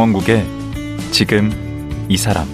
강원국의 0.00 0.46
지금 1.10 1.50
이 2.08 2.16
사람 2.16 2.46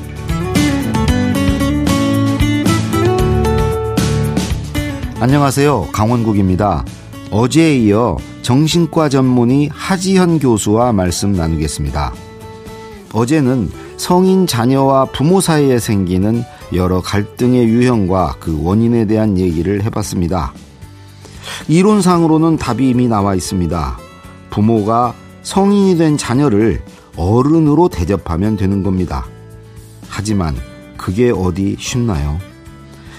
안녕하세요. 5.21 5.91
강원국입니다. 5.93 6.85
어제에 7.31 7.77
이어 7.77 8.17
정신과 8.43 9.11
전문의 9.11 9.69
하지현 9.73 10.41
교수와 10.41 10.93
말씀 10.93 11.35
나누겠습니다. 11.35 12.13
어제는 13.13 13.71
성인 13.97 14.49
자녀와 14.49 15.13
부모 15.13 15.41
사이에 15.41 15.79
생기는 15.79 16.43
여러 16.75 17.01
갈등의 17.01 17.67
유형과 17.67 18.39
그 18.41 18.61
원인에 18.61 19.05
대한 19.05 19.39
얘기를 19.39 19.85
해봤습니다. 19.85 20.53
이론상으로는 21.69 22.57
답이 22.57 22.89
이미 22.89 23.07
나와 23.07 23.37
있습니다. 23.37 23.99
부모가 24.51 25.15
성인이 25.45 25.97
된 25.97 26.17
자녀를 26.17 26.83
어른으로 27.17 27.89
대접하면 27.89 28.57
되는 28.57 28.83
겁니다. 28.83 29.27
하지만 30.09 30.57
그게 30.97 31.31
어디 31.31 31.77
쉽나요? 31.79 32.39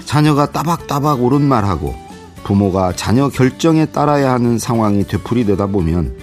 자녀가 0.05 0.51
따박따박 0.51 1.21
옳은 1.23 1.41
말하고 1.41 1.95
부모가 2.43 2.93
자녀 2.93 3.27
결정에 3.29 3.85
따라야 3.85 4.31
하는 4.31 4.57
상황이 4.57 5.03
되풀이되다 5.03 5.67
보면 5.67 6.15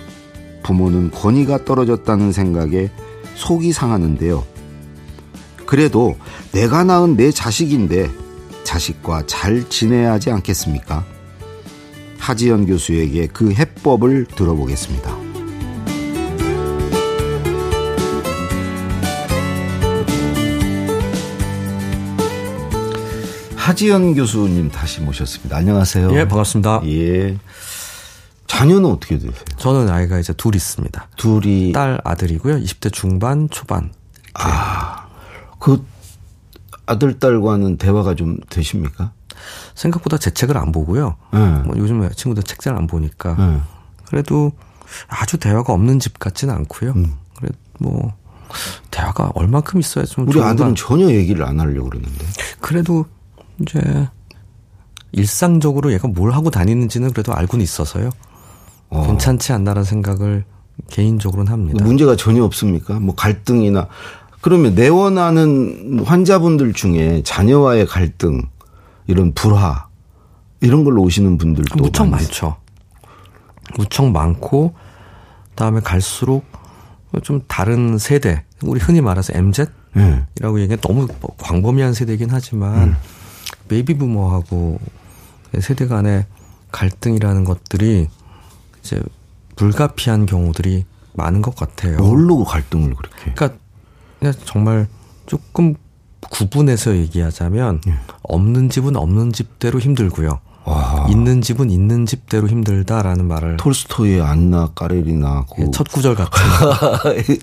부모는 0.62 1.10
권위가 1.10 1.64
떨어졌다는 1.64 2.32
생각에 2.32 2.90
속이 3.34 3.72
상하는데요. 3.72 4.44
그래도 5.66 6.16
내가 6.52 6.84
낳은 6.84 7.16
내 7.16 7.30
자식인데 7.30 8.10
자식과 8.64 9.26
잘 9.26 9.68
지내야 9.68 10.12
하지 10.12 10.30
않겠습니까? 10.30 11.04
하지연 12.18 12.66
교수에게 12.66 13.26
그 13.26 13.52
해법을 13.52 14.26
들어보겠습니다. 14.34 15.23
하지연 23.68 24.14
교수님 24.14 24.70
다시 24.70 25.00
모셨습니다. 25.00 25.56
안녕하세요. 25.56 26.14
예, 26.14 26.28
반갑습니다. 26.28 26.82
예. 26.84 27.38
자녀는 28.46 28.90
어떻게 28.90 29.16
되세요? 29.16 29.32
저는 29.56 29.88
아이가 29.88 30.18
이제 30.18 30.34
둘 30.34 30.54
있습니다. 30.54 31.08
둘이 31.16 31.72
딸 31.72 31.98
아들이고요. 32.04 32.56
20대 32.58 32.92
중반 32.92 33.48
초반. 33.48 33.90
아, 34.34 35.06
그 35.58 35.82
아들 36.84 37.18
딸과는 37.18 37.78
대화가 37.78 38.14
좀 38.14 38.36
되십니까? 38.50 39.12
생각보다 39.74 40.18
제 40.18 40.30
책을 40.30 40.58
안 40.58 40.70
보고요. 40.70 41.16
네. 41.32 41.38
뭐 41.64 41.74
요즘 41.78 42.06
친구들 42.14 42.42
책 42.42 42.58
잘 42.60 42.76
안 42.76 42.86
보니까 42.86 43.34
네. 43.38 43.60
그래도 44.04 44.52
아주 45.08 45.38
대화가 45.38 45.72
없는 45.72 46.00
집 46.00 46.18
같지는 46.18 46.52
않고요. 46.54 46.92
음. 46.96 47.14
그래 47.38 47.48
뭐 47.80 48.12
대화가 48.90 49.32
얼만큼 49.34 49.80
있어야 49.80 50.04
좀 50.04 50.28
우리. 50.28 50.38
아들은 50.42 50.74
전혀 50.74 51.08
얘기를 51.10 51.42
안 51.46 51.58
하려고 51.60 51.88
그러는데. 51.88 52.26
그래도 52.60 53.06
이제 53.60 54.08
일상적으로 55.12 55.92
얘가 55.92 56.08
뭘 56.08 56.32
하고 56.32 56.50
다니는지는 56.50 57.12
그래도 57.12 57.32
알고는 57.32 57.62
있어서요. 57.62 58.10
어. 58.90 59.06
괜찮지 59.06 59.52
않나라는 59.52 59.84
생각을 59.84 60.44
개인적으로는 60.90 61.52
합니다. 61.52 61.84
문제가 61.84 62.16
전혀 62.16 62.42
없습니까? 62.44 62.98
뭐 62.98 63.14
갈등이나 63.14 63.88
그러면 64.40 64.74
내원하는 64.74 66.02
환자분들 66.04 66.72
중에 66.72 67.22
자녀와의 67.24 67.86
갈등 67.86 68.42
이런 69.06 69.32
불화 69.32 69.86
이런 70.60 70.84
걸로 70.84 71.02
오시는 71.02 71.38
분들도 71.38 71.76
무척 71.76 72.08
많죠. 72.08 72.56
무척 73.76 74.10
많고 74.10 74.74
다음에 75.54 75.80
갈수록 75.80 76.44
좀 77.22 77.42
다른 77.46 77.96
세대, 77.98 78.44
우리 78.62 78.80
흔히 78.80 79.00
말해서 79.00 79.32
MZ이라고 79.36 80.58
예. 80.58 80.62
얘기해 80.62 80.76
너무 80.80 81.06
뭐 81.20 81.30
광범위한 81.38 81.94
세대이긴 81.94 82.28
하지만 82.30 82.82
음. 82.82 82.96
베이비 83.74 83.94
부모하고 83.94 84.78
세대 85.60 85.88
간의 85.88 86.26
갈등이라는 86.70 87.42
것들이 87.44 88.06
이제 88.80 89.02
불가피한 89.56 90.26
경우들이 90.26 90.84
많은 91.14 91.42
것 91.42 91.56
같아요. 91.56 91.96
뭘로 91.96 92.44
갈등을 92.44 92.94
그렇게? 92.94 93.32
그러니까 93.34 93.58
정말 94.44 94.86
조금 95.26 95.74
구분해서 96.30 96.96
얘기하자면 96.96 97.80
예. 97.88 97.94
없는 98.22 98.70
집은 98.70 98.94
없는 98.94 99.32
집대로 99.32 99.80
힘들고요. 99.80 100.38
와. 100.64 101.06
있는 101.10 101.42
집은 101.42 101.68
있는 101.70 102.06
집대로 102.06 102.48
힘들다라는 102.48 103.26
말을 103.26 103.56
톨스토이의 103.56 104.22
안나 104.22 104.70
까레리나 104.74 105.46
그 105.54 105.62
예, 105.62 105.70
첫 105.72 105.88
구절 105.88 106.14
같은. 106.14 106.40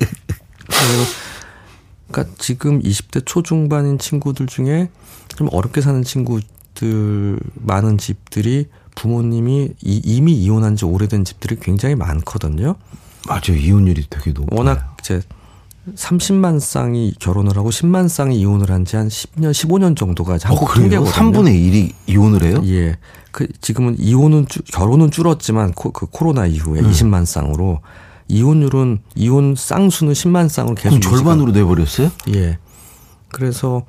그러니까 2.10 2.36
지금 2.38 2.82
20대 2.82 3.26
초중반인 3.26 4.00
친구들 4.00 4.48
중에 4.48 4.90
좀 5.36 5.48
어렵게 5.52 5.82
사는 5.82 6.04
친구들 6.04 7.40
많은 7.56 7.98
집들이 7.98 8.68
부모님이 8.96 9.70
이, 9.82 10.02
이 10.04 10.22
미 10.22 10.34
이혼한 10.34 10.76
지 10.76 10.86
오래된 10.86 11.24
집들이 11.26 11.58
굉장히 11.60 11.96
많거든요. 11.96 12.76
맞아요 13.28 13.56
이혼율이 13.58 14.06
되게 14.10 14.32
높아요. 14.32 14.58
워낙 14.58 14.98
이제 15.00 15.22
30만 15.96 16.60
쌍이 16.60 17.14
결혼을 17.20 17.58
하고 17.58 17.70
10만 17.70 18.08
쌍이 18.08 18.40
이혼을 18.40 18.70
한 18.70 18.86
지한 18.86 19.08
10년, 19.08 19.52
15년 19.52 19.96
정도가 19.98 20.34
어, 20.34 20.38
한국? 20.44 20.74
통계거든요. 20.74 21.12
3분의 21.12 21.54
1이 21.56 21.94
이혼을 22.08 22.44
해요? 22.44 22.62
예. 22.66 22.98
그 23.32 23.48
지금은 23.62 23.96
이혼은 24.00 24.48
줄- 24.48 24.64
결혼은 24.72 25.10
줄었지만 25.10 25.74
코, 25.74 25.92
그 25.92 26.06
코로나 26.08 26.46
이후에 26.46 26.82
음. 26.82 26.92
20만 26.92 27.26
쌍으로 27.26 27.80
이혼율은 28.28 29.00
이혼 29.16 29.56
쌍수는 29.58 30.14
10만 30.14 30.50
쌍으로 30.50 30.76
계속 30.76 31.00
그럼 31.00 31.02
절반으로 31.02 31.52
돼 31.54 31.64
버렸어요? 31.64 32.12
예. 32.34 32.60
그래서 33.30 33.84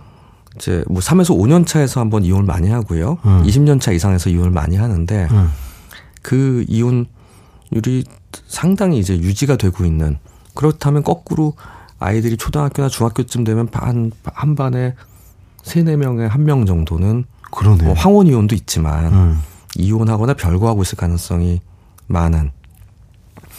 이제 0.56 0.84
뭐 0.88 1.00
3에서 1.00 1.36
5년 1.36 1.66
차에서 1.66 2.00
한번 2.00 2.24
이혼을 2.24 2.44
많이 2.44 2.68
하고요. 2.70 3.18
음. 3.24 3.42
20년 3.44 3.80
차 3.80 3.92
이상에서 3.92 4.30
이혼을 4.30 4.50
많이 4.50 4.76
하는데 4.76 5.28
음. 5.30 5.50
그 6.22 6.64
이혼율이 6.68 8.04
상당히 8.46 8.98
이제 8.98 9.16
유지가 9.18 9.56
되고 9.56 9.84
있는 9.84 10.18
그렇다면 10.54 11.02
거꾸로 11.02 11.54
아이들이 11.98 12.36
초등학교나 12.36 12.88
중학교쯤 12.88 13.44
되면 13.44 13.66
반, 13.68 14.10
한 14.24 14.54
반에 14.54 14.94
세네 15.62 15.96
명에 15.96 16.26
한 16.26 16.44
명 16.44 16.66
정도는 16.66 17.24
그러네. 17.52 17.84
뭐 17.84 17.94
황혼 17.94 18.26
이혼도 18.26 18.54
있지만 18.54 19.12
음. 19.12 19.40
이혼하거나 19.76 20.34
별거하고 20.34 20.82
있을 20.82 20.96
가능성이 20.96 21.60
많은. 22.08 22.50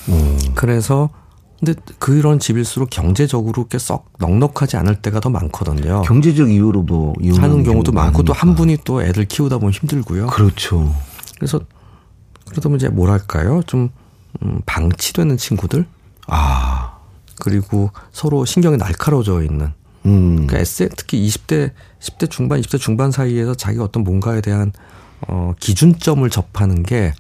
오. 0.10 0.38
그래서 0.56 1.10
근데 1.64 1.80
그런 2.00 2.40
집일수록 2.40 2.90
경제적으로 2.90 3.68
꽤 3.68 3.78
썩 3.80 4.12
넉넉하지 4.20 4.78
않을 4.78 5.02
때가 5.02 5.20
더 5.20 5.30
많거든요. 5.30 6.02
경제적 6.04 6.50
이유로 6.50 6.84
뭐 6.84 7.14
사는 7.36 7.64
경우도 7.64 7.92
많고 7.92 8.24
또 8.24 8.34
한. 8.34 8.56
분이 8.56 8.78
또 8.86 9.02
애들 9.02 9.26
키우다 9.26 9.58
보면 9.58 9.74
힘들고요. 9.74 10.28
그렇죠. 10.28 10.94
그래서 11.38 11.60
그러다 12.46 12.62
보면 12.64 12.78
이제 12.78 12.90
뭐랄까요? 12.90 13.62
좀 13.66 13.90
음, 14.44 14.62
방치되는 14.66 15.38
친구들 15.38 15.86
아. 16.28 16.98
그리고 17.40 17.92
서로 18.12 18.46
신경이 18.46 18.78
날카로워져 18.78 19.42
있는 19.44 19.72
음. 20.06 20.36
그러니까 20.36 20.60
에세 20.60 20.90
특히 20.96 21.26
20대 21.28 21.72
10대 22.00 22.30
중반 22.30 22.62
20대 22.62 22.80
중반 22.80 23.12
사이에서 23.12 23.56
자기가 23.56 23.84
어떤 23.84 24.04
뭔가에 24.04 24.42
대한 24.42 24.72
어 25.28 25.54
기준점을 25.60 26.30
접하는 26.30 26.84
게 26.84 27.14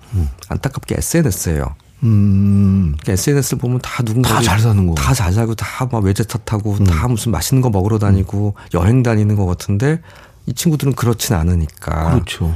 안타깝게 0.49 0.95
SNS예요. 0.97 1.75
음. 2.03 2.72
SNS를 3.11 3.57
보면 3.59 3.79
다 3.81 4.01
누군가 4.03 4.29
다 4.35 4.41
잘 4.41 4.59
사는 4.59 4.87
거. 4.87 4.93
다 4.95 5.13
잘 5.13 5.31
살고 5.33 5.55
다 5.55 5.85
막 5.91 6.03
외제차 6.03 6.37
타고 6.39 6.73
음. 6.73 6.85
다 6.85 7.07
무슨 7.07 7.31
맛있는 7.31 7.61
거 7.61 7.69
먹으러 7.69 7.99
다니고 7.99 8.55
여행 8.73 9.03
다니는 9.03 9.35
것 9.35 9.45
같은데 9.45 10.01
이 10.45 10.53
친구들은 10.53 10.93
그렇진 10.93 11.35
않으니까 11.35 12.11
그렇죠. 12.11 12.53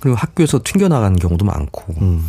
그리고 0.00 0.16
학교에서 0.16 0.60
튕겨 0.64 0.88
나가는 0.88 1.16
경우도 1.18 1.44
많고 1.44 1.94
음. 2.00 2.28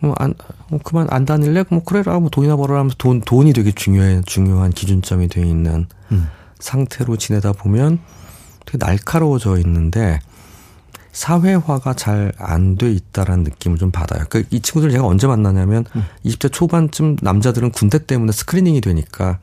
뭐 0.00 0.14
안, 0.18 0.32
뭐 0.68 0.80
그만 0.82 1.06
안 1.10 1.26
다닐래? 1.26 1.64
뭐 1.68 1.82
그래라. 1.84 2.18
뭐 2.18 2.30
돈이나 2.30 2.56
벌어라 2.56 2.80
하면서 2.80 2.96
돈, 2.98 3.20
돈이 3.20 3.52
되게 3.52 3.70
중요해, 3.70 4.22
중요한 4.24 4.70
기준점이 4.70 5.28
돼 5.28 5.42
있는 5.42 5.86
음. 6.12 6.28
상태로 6.58 7.16
지내다 7.16 7.52
보면 7.52 7.98
되게 8.64 8.78
날카로워져 8.78 9.58
있는데 9.58 10.20
사회화가 11.12 11.94
잘 11.94 12.32
안 12.38 12.76
돼 12.76 12.90
있다라는 12.92 13.44
느낌을 13.44 13.78
좀 13.78 13.90
받아요. 13.90 14.24
그이 14.28 14.44
러니까 14.50 14.60
친구들 14.60 14.90
제가 14.90 15.04
언제 15.06 15.26
만나냐면 15.26 15.84
음. 15.96 16.04
20대 16.24 16.52
초반쯤 16.52 17.16
남자들은 17.20 17.72
군대 17.72 18.04
때문에 18.04 18.32
스크리닝이 18.32 18.80
되니까 18.80 19.38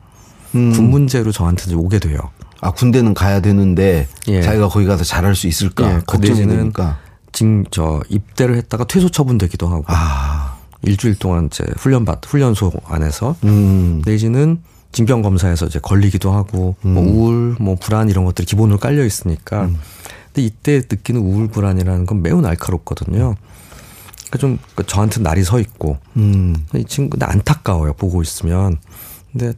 음. 0.54 0.72
군 0.72 0.90
문제로 0.90 1.30
저한테 1.32 1.74
오게 1.74 1.98
돼요. 1.98 2.18
아 2.60 2.72
군대는 2.72 3.14
가야 3.14 3.40
되는데 3.40 4.08
예. 4.28 4.42
자기가 4.42 4.68
거기 4.68 4.86
가서 4.86 5.04
잘할 5.04 5.34
수 5.36 5.46
있을까 5.46 5.88
예, 5.88 5.98
그 5.98 6.04
걱정이 6.04 6.46
되니까. 6.46 6.98
징, 7.32 7.64
저, 7.70 8.00
입대를 8.08 8.56
했다가 8.56 8.84
퇴소 8.84 9.10
처분되기도 9.10 9.68
하고. 9.68 9.84
아. 9.88 10.56
일주일 10.82 11.14
동안 11.16 11.46
이제 11.52 11.64
훈련 11.76 12.04
받, 12.04 12.24
훈련소 12.26 12.72
안에서. 12.86 13.36
음. 13.44 14.02
내지는 14.06 14.60
징병 14.92 15.22
검사에서 15.22 15.66
이제 15.66 15.78
걸리기도 15.78 16.32
하고 16.32 16.74
뭐 16.80 17.02
음. 17.02 17.08
우울, 17.08 17.56
뭐 17.60 17.76
불안 17.76 18.08
이런 18.08 18.24
것들이 18.24 18.46
기본으로 18.46 18.78
깔려 18.78 19.04
있으니까. 19.04 19.68
근데 20.38 20.42
이때 20.42 20.76
느끼는 20.88 21.20
우울 21.20 21.48
불안이라는 21.48 22.06
건 22.06 22.22
매우 22.22 22.40
날카롭거든요. 22.40 23.34
그러니까 24.30 24.38
좀 24.38 24.58
저한테 24.86 25.20
날이 25.20 25.42
서 25.42 25.58
있고 25.58 25.98
음. 26.16 26.54
이 26.76 26.84
친구 26.84 27.18
나 27.18 27.28
안타까워요 27.30 27.94
보고 27.94 28.22
있으면 28.22 28.76
근데 29.32 29.52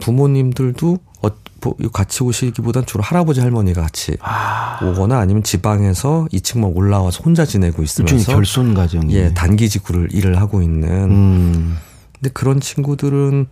부모님들도 0.00 0.98
어, 1.22 1.28
뭐 1.62 1.74
같이 1.92 2.22
오시기보단 2.22 2.84
주로 2.84 3.02
할아버지 3.02 3.40
할머니가 3.40 3.80
같이 3.80 4.16
아. 4.20 4.78
오거나 4.82 5.18
아니면 5.18 5.42
지방에서 5.42 6.26
2층만 6.32 6.76
올라와서 6.76 7.22
혼자 7.24 7.46
지내고 7.46 7.82
있으면서 7.82 8.32
결손 8.32 8.74
가정이. 8.74 9.14
예 9.14 9.32
단기직구를 9.32 10.08
일을 10.12 10.38
하고 10.38 10.60
있는 10.60 10.88
음. 10.90 11.76
근데 12.12 12.30
그런 12.34 12.60
친구들은 12.60 13.46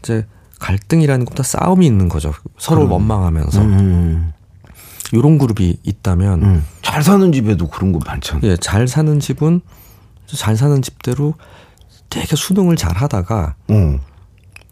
이제 0.00 0.26
갈등이라는 0.58 1.26
것보다 1.26 1.42
싸움이 1.44 1.86
있는 1.86 2.08
거죠 2.08 2.32
서로 2.58 2.88
원망하면서 2.88 3.60
음. 3.60 4.33
이런 5.12 5.38
그룹이 5.38 5.78
있다면 5.82 6.42
음. 6.42 6.66
잘 6.82 7.02
사는 7.02 7.32
집에도 7.32 7.68
그런 7.68 7.92
거 7.92 8.00
많잖아. 8.04 8.40
예, 8.44 8.56
잘 8.56 8.88
사는 8.88 9.20
집은 9.20 9.60
잘 10.26 10.56
사는 10.56 10.80
집대로 10.82 11.34
되게 12.10 12.34
수능을 12.36 12.76
잘 12.76 12.96
하다가 12.96 13.54
어. 13.68 14.00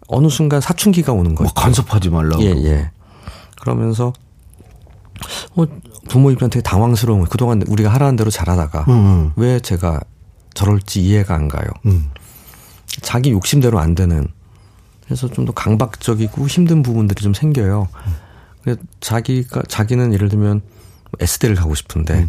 어느 0.09 0.29
순간 0.29 0.61
사춘기가 0.61 1.13
오는 1.13 1.35
거예요. 1.35 1.51
막 1.55 1.55
간섭하지 1.63 2.11
말라고. 2.11 2.43
예, 2.43 2.49
예. 2.51 2.91
그러면서 3.61 4.13
어, 5.55 5.65
부모 6.09 6.31
입장에 6.31 6.51
되게 6.51 6.63
당황스러운 6.63 7.21
거예요. 7.21 7.29
그동안 7.31 7.63
우리가 7.67 7.91
하라는 7.95 8.17
대로 8.17 8.31
잘하다가 8.31 8.87
음. 8.89 9.33
왜 9.37 9.61
제가 9.61 10.01
저럴지 10.55 11.03
이해가 11.03 11.35
안 11.35 11.49
가요. 11.49 11.67
음. 11.87 12.11
자기 13.01 13.31
욕심대로 13.31 13.79
안 13.79 13.95
되는 13.95 14.27
그래서 15.05 15.29
좀 15.29 15.45
더 15.47 15.53
강박적이고 15.53 16.47
힘든 16.47 16.83
부분들이 16.83 17.23
좀 17.23 17.35
생겨요. 17.35 17.89
그래서 17.93 18.19
자기가 19.01 19.63
자기는 19.69 20.13
예를 20.13 20.29
들면 20.29 20.63
S대를 21.21 21.57
가고 21.57 21.75
싶은데 21.75 22.29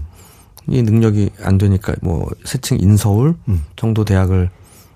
이 0.67 0.81
능력이 0.81 1.31
안 1.41 1.57
되니까 1.57 1.93
뭐 2.01 2.29
세층 2.45 2.79
인서울 2.79 3.35
정도 3.75 4.05
대학을 4.05 4.49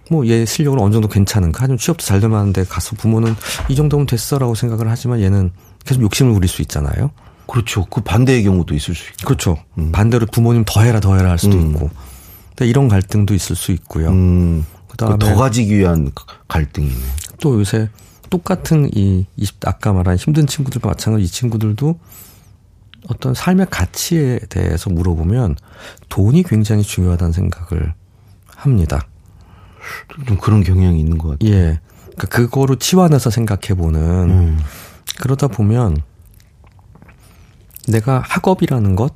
뭐 0.10 0.26
얘 0.26 0.46
실력은 0.46 0.80
어느 0.80 0.94
정도 0.94 1.08
괜찮은가 1.08 1.64
하지만 1.64 1.78
취업도 1.78 2.06
잘될 2.06 2.30
만한데 2.30 2.66
가서 2.66 2.96
부모는 2.96 3.36
이 3.70 3.76
정도면 3.76 4.08
됐어라고 4.08 4.56
생각을 4.56 4.90
하지만 4.90 5.22
얘는 5.22 5.52
계속 5.86 6.02
욕심을 6.02 6.34
부릴 6.34 6.48
수 6.48 6.62
있잖아요. 6.62 7.12
그렇죠. 7.48 7.86
그 7.86 8.02
반대의 8.02 8.44
경우도 8.44 8.76
있을 8.76 8.94
수 8.94 9.10
있고. 9.12 9.26
그렇죠. 9.26 9.58
반대로 9.92 10.26
부모님 10.26 10.64
더 10.66 10.82
해라 10.82 11.00
더 11.00 11.16
해라 11.16 11.32
할 11.32 11.38
수도 11.38 11.58
음. 11.58 11.72
있고. 11.72 11.90
근데 12.50 12.68
이런 12.70 12.90
갈등도 12.90 13.34
있을 13.34 13.56
수 13.56 13.72
있고요. 13.72 14.10
음. 14.10 14.66
그다음에 14.90 15.18
더 15.18 15.36
가지기 15.36 15.78
위한 15.78 16.12
갈등이네. 16.48 16.96
또 17.40 17.60
요새 17.60 17.90
똑같은 18.30 18.90
이 18.94 19.26
20, 19.36 19.68
아까 19.68 19.94
말한 19.94 20.18
힘든 20.18 20.48
친구들과 20.48 20.90
마찬가지로 20.90 21.24
이 21.24 21.28
친구들도 21.28 22.00
어떤 23.10 23.34
삶의 23.34 23.68
가치에 23.70 24.40
대해서 24.50 24.90
물어보면 24.90 25.56
돈이 26.10 26.44
굉장히 26.44 26.84
중요하다는 26.84 27.32
생각을 27.32 27.94
합니다. 28.48 29.08
좀 30.28 30.38
그런 30.38 30.64
경향이 30.64 31.00
있는 31.00 31.18
것 31.18 31.30
같아요. 31.30 31.50
예. 31.50 31.80
그러니까 32.18 32.28
그거로 32.28 32.76
치환해서 32.78 33.30
생각해보는 33.30 34.02
음. 34.02 34.60
그러다 35.22 35.48
보면 35.48 35.98
내가 37.88 38.20
학업이라는 38.20 38.96
것, 38.96 39.14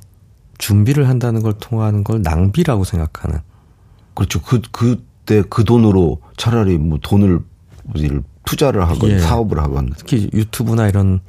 준비를 0.58 1.08
한다는 1.08 1.42
걸 1.42 1.54
통하는 1.54 2.04
걸 2.04 2.22
낭비라고 2.22 2.84
생각하는 2.84 3.40
그렇죠. 4.14 4.40
그, 4.40 4.62
그때 4.70 5.42
그 5.48 5.64
돈으로 5.64 6.20
차라리 6.36 6.78
뭐 6.78 6.98
돈을 7.02 7.40
투자를 8.44 8.82
하건 8.88 9.10
예. 9.10 9.18
사업을 9.18 9.58
하건 9.58 9.92
특히 9.96 10.28
유튜브나 10.32 10.88
이런 10.88 11.20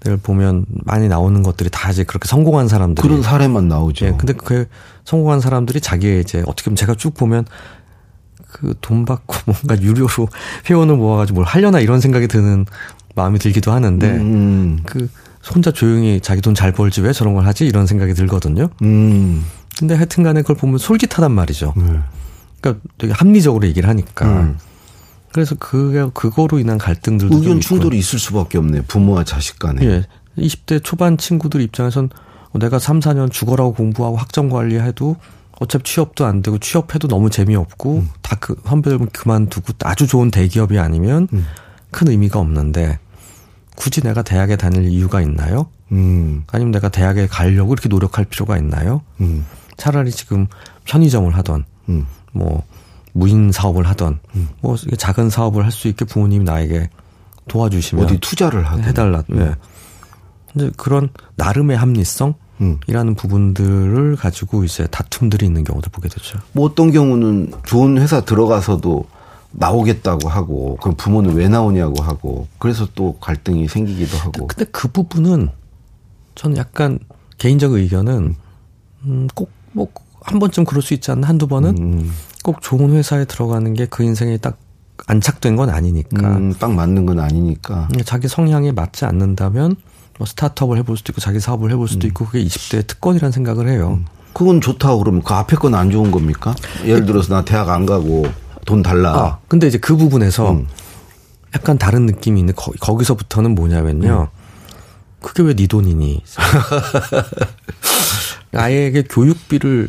데를 0.00 0.16
보면 0.16 0.66
많이 0.84 1.08
나오는 1.08 1.42
것들이 1.42 1.70
다 1.70 1.90
이제 1.90 2.02
그렇게 2.04 2.26
성공한 2.28 2.68
사람들이 2.68 3.06
그런 3.06 3.22
사례만 3.22 3.68
나오죠. 3.68 4.06
예, 4.06 4.10
근데 4.16 4.32
그 4.32 4.66
성공한 5.04 5.40
사람들이 5.40 5.80
자기의 5.80 6.20
이제 6.22 6.42
어떻게 6.46 6.64
보면 6.64 6.76
제가 6.76 6.94
쭉 6.94 7.14
보면 7.14 7.44
그 8.50 8.74
돈 8.80 9.04
받고 9.04 9.34
뭔가 9.52 9.80
유료로 9.80 10.28
회원을 10.68 10.96
모아가지고 10.96 11.36
뭘 11.36 11.46
하려나 11.46 11.80
이런 11.80 12.00
생각이 12.00 12.28
드는 12.28 12.66
마음이 13.14 13.38
들기도 13.38 13.72
하는데 13.72 14.06
음. 14.10 14.80
그 14.84 15.08
혼자 15.54 15.70
조용히 15.70 16.20
자기 16.20 16.40
돈 16.40 16.54
잘 16.54 16.72
벌지 16.72 17.00
왜 17.00 17.12
저런 17.12 17.34
걸 17.34 17.46
하지 17.46 17.66
이런 17.66 17.86
생각이 17.86 18.14
들거든요. 18.14 18.68
음. 18.82 19.44
근데 19.78 19.94
하여튼간에 19.94 20.42
그걸 20.42 20.56
보면 20.56 20.78
솔깃하단 20.78 21.32
말이죠. 21.32 21.74
네. 21.76 21.98
그러니까 22.60 22.84
되게 22.98 23.12
합리적으로 23.12 23.66
얘기를 23.66 23.88
하니까. 23.88 24.26
음. 24.26 24.58
그래서 25.32 25.54
그게 25.56 26.04
그거로 26.14 26.58
인한 26.58 26.78
갈등들도 26.78 27.32
좀 27.34 27.42
의견. 27.42 27.60
충돌이 27.60 27.98
있을 27.98 28.18
수밖에 28.18 28.58
없네. 28.58 28.82
부모와 28.82 29.24
자식 29.24 29.58
간에. 29.58 29.84
예. 29.84 30.04
20대 30.38 30.82
초반 30.82 31.16
친구들 31.16 31.60
입장에선 31.60 32.10
내가 32.54 32.78
3, 32.78 33.00
4년 33.00 33.30
죽어라고 33.30 33.72
공부하고 33.74 34.16
학점 34.16 34.50
관리해도 34.50 35.16
어차피 35.60 35.84
취업도 35.84 36.26
안 36.26 36.42
되고 36.42 36.58
취업해도 36.58 37.08
너무 37.08 37.30
재미없고 37.30 37.98
음. 37.98 38.10
다그 38.20 38.56
선배들 38.64 39.06
그만두고 39.12 39.72
아주 39.84 40.06
좋은 40.06 40.30
대기업이 40.30 40.78
아니면 40.78 41.28
음. 41.32 41.46
큰 41.90 42.08
의미가 42.08 42.38
없는데 42.38 42.98
굳이 43.76 44.02
내가 44.02 44.22
대학에 44.22 44.56
다닐 44.56 44.84
이유가 44.84 45.20
있나요? 45.22 45.66
음. 45.92 46.44
아니면 46.48 46.72
내가 46.72 46.88
대학에 46.88 47.26
가려고 47.26 47.72
이렇게 47.72 47.88
노력할 47.88 48.24
필요가 48.24 48.58
있나요? 48.58 49.02
음. 49.20 49.46
차라리 49.76 50.10
지금 50.10 50.46
편의점을 50.84 51.34
하던 51.36 51.64
음. 51.88 52.06
뭐 52.32 52.64
무인 53.12 53.52
사업을 53.52 53.86
하던 53.86 54.20
뭐 54.60 54.74
이렇게 54.76 54.96
작은 54.96 55.30
사업을 55.30 55.64
할 55.64 55.70
수 55.72 55.88
있게 55.88 56.04
부모님이 56.04 56.44
나에게 56.44 56.88
도와주시면 57.48 58.04
어디 58.04 58.18
투자를 58.20 58.64
하든. 58.64 58.84
해달라. 58.84 59.22
예. 59.34 59.54
근데 60.52 60.70
그런 60.76 61.08
나름의 61.36 61.76
합리성 61.76 62.34
음. 62.60 62.78
이라는 62.86 63.14
부분들을 63.14 64.16
가지고 64.16 64.64
이제 64.64 64.86
다툼들이 64.86 65.46
있는 65.46 65.64
경우도 65.64 65.90
보게 65.90 66.08
되죠. 66.08 66.38
뭐 66.52 66.66
어떤 66.66 66.90
경우는 66.92 67.52
좋은 67.64 67.98
회사 67.98 68.20
들어가서도 68.20 69.04
나오겠다고 69.52 70.28
하고 70.28 70.76
그럼 70.80 70.94
부모는 70.96 71.34
왜 71.34 71.48
나오냐고 71.48 72.02
하고 72.02 72.46
그래서 72.58 72.86
또 72.94 73.18
갈등이 73.18 73.68
생기기도 73.68 74.16
하고 74.18 74.46
근데 74.46 74.64
그 74.70 74.88
부분은 74.88 75.48
저는 76.34 76.56
약간 76.56 76.98
개인적 77.38 77.72
의견은 77.72 78.34
음, 79.04 79.28
꼭뭐 79.34 79.88
한 80.22 80.38
번쯤 80.38 80.64
그럴 80.64 80.80
수 80.82 80.94
있지 80.94 81.10
않나 81.10 81.28
한두 81.28 81.46
번은 81.48 81.76
음, 81.78 82.12
꼭 82.42 82.60
좋은 82.62 82.92
회사에 82.92 83.24
들어가는 83.24 83.74
게 83.74 83.86
그 83.86 84.02
인생에 84.02 84.36
딱 84.38 84.58
안착된 85.06 85.56
건 85.56 85.70
아니니까 85.70 86.36
음, 86.36 86.54
딱 86.58 86.72
맞는 86.72 87.06
건 87.06 87.20
아니니까 87.20 87.88
자기 88.04 88.28
성향에 88.28 88.72
맞지 88.72 89.04
않는다면 89.04 89.76
뭐 90.18 90.26
스타트업을 90.26 90.78
해볼 90.78 90.96
수도 90.96 91.12
있고 91.12 91.20
자기 91.20 91.40
사업을 91.40 91.70
해볼 91.72 91.88
수도 91.88 92.06
있고 92.06 92.26
그게 92.26 92.44
20대의 92.44 92.86
특권이라는 92.86 93.32
생각을 93.32 93.68
해요. 93.68 94.00
그건 94.34 94.60
좋다고 94.60 94.98
그러면 95.00 95.22
그 95.22 95.34
앞에 95.34 95.56
건 95.56 95.74
안 95.74 95.90
좋은 95.90 96.10
겁니까? 96.10 96.54
예를 96.84 97.06
들어서 97.06 97.34
나 97.34 97.44
대학 97.44 97.68
안 97.68 97.86
가고 97.86 98.24
돈 98.64 98.82
달라. 98.82 99.10
아, 99.14 99.38
근데 99.48 99.66
이제 99.66 99.78
그 99.78 99.96
부분에서 99.96 100.52
음. 100.52 100.66
약간 101.54 101.76
다른 101.78 102.06
느낌이 102.06 102.40
있는데 102.40 102.56
거, 102.56 102.72
거기서부터는 102.80 103.54
뭐냐면요. 103.54 104.28
그게 105.20 105.42
왜 105.42 105.54
네 105.54 105.66
돈이니? 105.66 106.22
아이에게 108.54 109.02
교육비를 109.04 109.88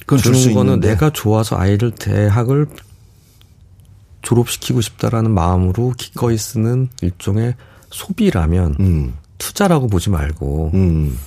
그건 0.00 0.18
주는 0.18 0.54
거는 0.54 0.74
있는데. 0.74 0.88
내가 0.88 1.10
좋아서 1.10 1.56
아이를 1.56 1.90
대학을 1.92 2.66
졸업시키고 4.22 4.80
싶다라는 4.80 5.30
마음으로 5.32 5.92
기꺼이 5.96 6.36
쓰는 6.38 6.88
일종의 7.02 7.54
소비라면 7.90 8.76
음, 8.80 9.14
투자라고 9.38 9.88
보지 9.88 10.10
말고 10.10 10.70
음, 10.74 11.18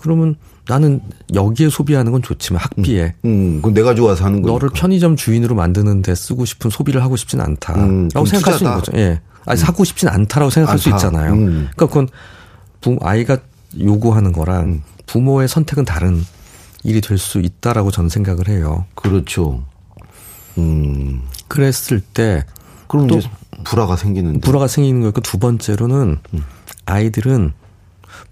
그러면 0.00 0.36
나는 0.68 1.00
여기에 1.34 1.68
소비하는 1.70 2.12
건 2.12 2.22
좋지만 2.22 2.60
학비에 2.62 3.14
음, 3.24 3.56
그건 3.56 3.74
내가 3.74 3.94
좋아서 3.94 4.24
하는 4.24 4.42
거니까. 4.42 4.52
너를 4.52 4.70
편의점 4.74 5.16
주인으로 5.16 5.54
만드는 5.54 6.02
데 6.02 6.14
쓰고 6.14 6.44
싶은 6.44 6.70
소비를 6.70 7.02
하고 7.02 7.16
싶진 7.16 7.40
않다라고 7.40 7.82
음, 7.84 8.08
생각할 8.10 8.26
수 8.26 8.64
있는 8.64 8.74
투자다. 8.74 8.76
거죠. 8.76 8.92
예, 8.96 9.20
아니 9.44 9.58
사고 9.58 9.84
싶진 9.84 10.08
않다라고 10.08 10.50
생각할 10.50 10.78
수 10.78 10.88
않다. 10.88 10.96
있잖아요. 10.98 11.32
음. 11.34 11.68
그러니까 11.74 11.86
그건 11.86 12.08
부, 12.80 12.96
아이가 13.02 13.38
요구하는 13.78 14.32
거랑 14.32 14.64
음. 14.64 14.82
부모의 15.06 15.48
선택은 15.48 15.84
다른 15.84 16.24
일이 16.86 17.00
될 17.00 17.18
수 17.18 17.40
있다라고 17.40 17.90
저는 17.90 18.08
생각을 18.08 18.48
해요. 18.48 18.86
그렇죠. 18.94 19.64
음, 20.58 21.22
그랬을 21.48 22.00
때 22.00 22.44
그럼 22.86 23.06
또 23.08 23.18
이제 23.18 23.28
불화가 23.64 23.96
생기는데. 23.96 24.40
불화가 24.40 24.68
생기는 24.68 25.00
거고 25.02 25.20
두 25.20 25.38
번째로는 25.38 26.18
아이들은 26.86 27.52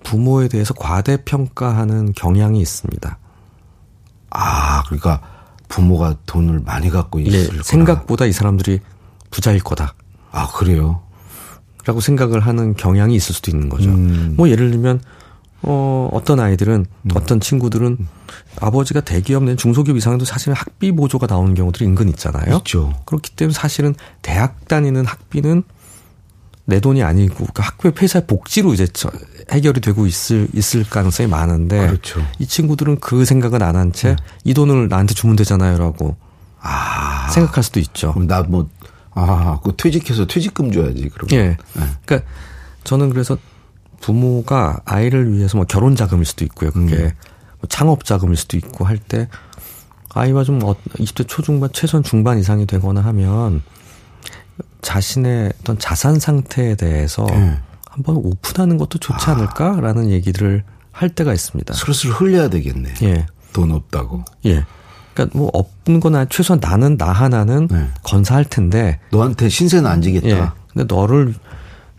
부모에 0.05 0.49
대해서 0.49 0.73
과대평가하는 0.75 2.13
경향이 2.13 2.61
있습니다. 2.61 3.19
아, 4.31 4.83
그러니까 4.85 5.21
부모가 5.69 6.17
돈을 6.27 6.61
많이 6.61 6.91
갖고 6.91 7.21
예, 7.21 7.25
있을 7.27 7.49
거다. 7.49 7.63
생각보다 7.63 8.27
이 8.27 8.33
사람들이 8.33 8.81
부자일 9.31 9.61
거다. 9.61 9.95
아, 10.31 10.49
그래요? 10.49 11.03
라고 11.85 12.01
생각을 12.01 12.41
하는 12.41 12.75
경향이 12.75 13.15
있을 13.15 13.35
수도 13.35 13.51
있는 13.51 13.69
거죠. 13.69 13.91
음. 13.91 14.35
뭐 14.37 14.49
예를 14.49 14.71
들면 14.71 15.03
어 15.67 16.09
어떤 16.13 16.41
아이들은 16.41 16.85
어떤 17.15 17.41
친구들은 17.41 17.99
아버지가 18.61 19.01
대기업 19.01 19.45
낸 19.45 19.57
중소기업 19.57 19.97
이상도 19.97 20.25
사실은 20.25 20.55
학비 20.55 20.93
보조가 20.93 21.27
나오는 21.29 21.55
경우들이 21.55 21.87
은근 21.87 22.09
있잖아요. 22.11 22.57
있죠. 22.59 22.93
그렇기 23.07 23.31
때문에 23.33 23.55
사실은 23.55 23.95
대학 24.23 24.69
다니는 24.69 25.07
학비는 25.07 25.63
내 26.67 26.81
돈이 26.81 27.03
아니고 27.03 27.47
그 27.53 27.63
학교 27.63 27.91
회사의 27.91 28.27
복지로 28.27 28.73
이제 28.75 28.87
저- 28.93 29.11
해결이 29.51 29.81
되고 29.81 30.07
있을 30.07 30.49
있을 30.55 30.85
가능성이 30.85 31.29
많은데 31.29 31.87
그렇죠. 31.89 32.23
이 32.39 32.47
친구들은 32.47 33.01
그 33.01 33.25
생각은 33.25 33.61
안 33.63 33.77
한 33.77 33.93
채이 33.93 34.55
돈을 34.55 34.89
나한테 34.89 35.15
주면 35.15 35.37
되잖아요라고 35.37 36.17
아, 36.61 37.29
생각할 37.31 37.63
수도 37.63 37.81
있죠. 37.81 38.13
그럼 38.15 38.27
나뭐 38.27 38.69
아, 39.17 39.61
그 39.63 39.75
퇴직해서 39.77 40.27
퇴직금 40.27 40.73
줘야지, 40.73 41.09
그럼. 41.11 41.29
예. 41.33 41.49
네. 41.75 41.83
그러니까 42.05 42.29
저는 42.85 43.11
그래서 43.11 43.37
부모가 44.09 44.81
아이를 44.85 45.33
위해서 45.33 45.57
뭐 45.57 45.65
결혼 45.67 45.97
자금일 45.97 46.27
수도 46.27 46.45
있고요. 46.45 46.71
그게 46.73 46.97
음. 46.97 47.11
뭐 47.61 47.69
창업 47.71 48.05
자금일 48.05 48.37
수도 48.37 48.59
있고 48.59 48.85
할 48.85 48.99
때 48.99 49.29
아이가 50.15 50.45
좀 50.45 50.63
어- 50.63 50.77
20대 50.99 51.27
초중반 51.27 51.71
최소한 51.73 52.03
중반 52.05 52.39
이상이 52.39 52.67
되거나 52.67 53.01
하면 53.01 53.63
자신의 54.83 55.53
어떤 55.61 55.79
자산 55.79 56.19
상태에 56.21 56.75
대해서 56.75 57.27
예. 57.31 57.59
한번 57.91 58.17
오픈하는 58.17 58.77
것도 58.77 58.99
좋지 58.99 59.31
아. 59.31 59.33
않을까라는 59.33 60.11
얘기를 60.11 60.63
할 60.93 61.09
때가 61.09 61.33
있습니다. 61.33 61.73
슬슬 61.75 62.11
흘려야 62.11 62.49
되겠네. 62.51 62.95
예. 63.03 63.27
돈 63.55 63.73
없다고. 63.73 64.23
예. 64.47 64.65
그러니까 65.15 65.37
뭐 65.39 65.51
없는 65.55 66.01
거나 66.01 66.27
최소한 66.27 66.61
나는 66.61 66.97
나 66.99 67.11
하나는 67.11 67.69
네. 67.69 67.89
건사할 68.03 68.45
텐데 68.45 69.01
너한테 69.11 69.49
신세는 69.49 69.89
안 69.91 70.03
지겠다. 70.03 70.29
예. 70.29 70.49
근데 70.73 70.93
너를 70.95 71.35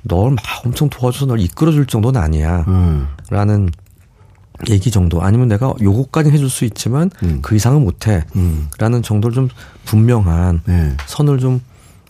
널 0.07 0.31
막 0.31 0.43
엄청 0.65 0.89
도와줘서 0.89 1.25
널 1.25 1.39
이끌어줄 1.39 1.85
정도는 1.87 2.19
아니야. 2.21 2.63
음. 2.67 3.07
라는 3.29 3.69
얘기 4.69 4.91
정도. 4.91 5.21
아니면 5.21 5.47
내가 5.47 5.73
요거까지 5.81 6.31
해줄 6.31 6.49
수 6.49 6.65
있지만 6.65 7.09
음. 7.23 7.39
그 7.41 7.55
이상은 7.55 7.83
못해. 7.83 8.23
음. 8.35 8.69
라는 8.77 9.01
정도를 9.01 9.35
좀 9.35 9.49
분명한 9.85 10.61
네. 10.65 10.97
선을 11.07 11.39
좀 11.39 11.61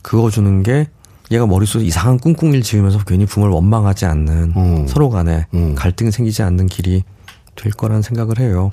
그어주는 0.01 0.63
게 0.63 0.87
얘가 1.31 1.47
머릿속에 1.47 1.83
이상한 1.83 2.19
꿍꿍이를 2.19 2.61
지으면서 2.61 2.99
괜히 3.05 3.25
부모를 3.25 3.53
원망하지 3.53 4.05
않는 4.05 4.53
어. 4.55 4.85
서로 4.87 5.09
간에 5.09 5.47
음. 5.55 5.73
갈등이 5.73 6.11
생기지 6.11 6.43
않는 6.43 6.67
길이 6.67 7.03
될 7.55 7.71
거라는 7.71 8.01
생각을 8.03 8.39
해요. 8.39 8.71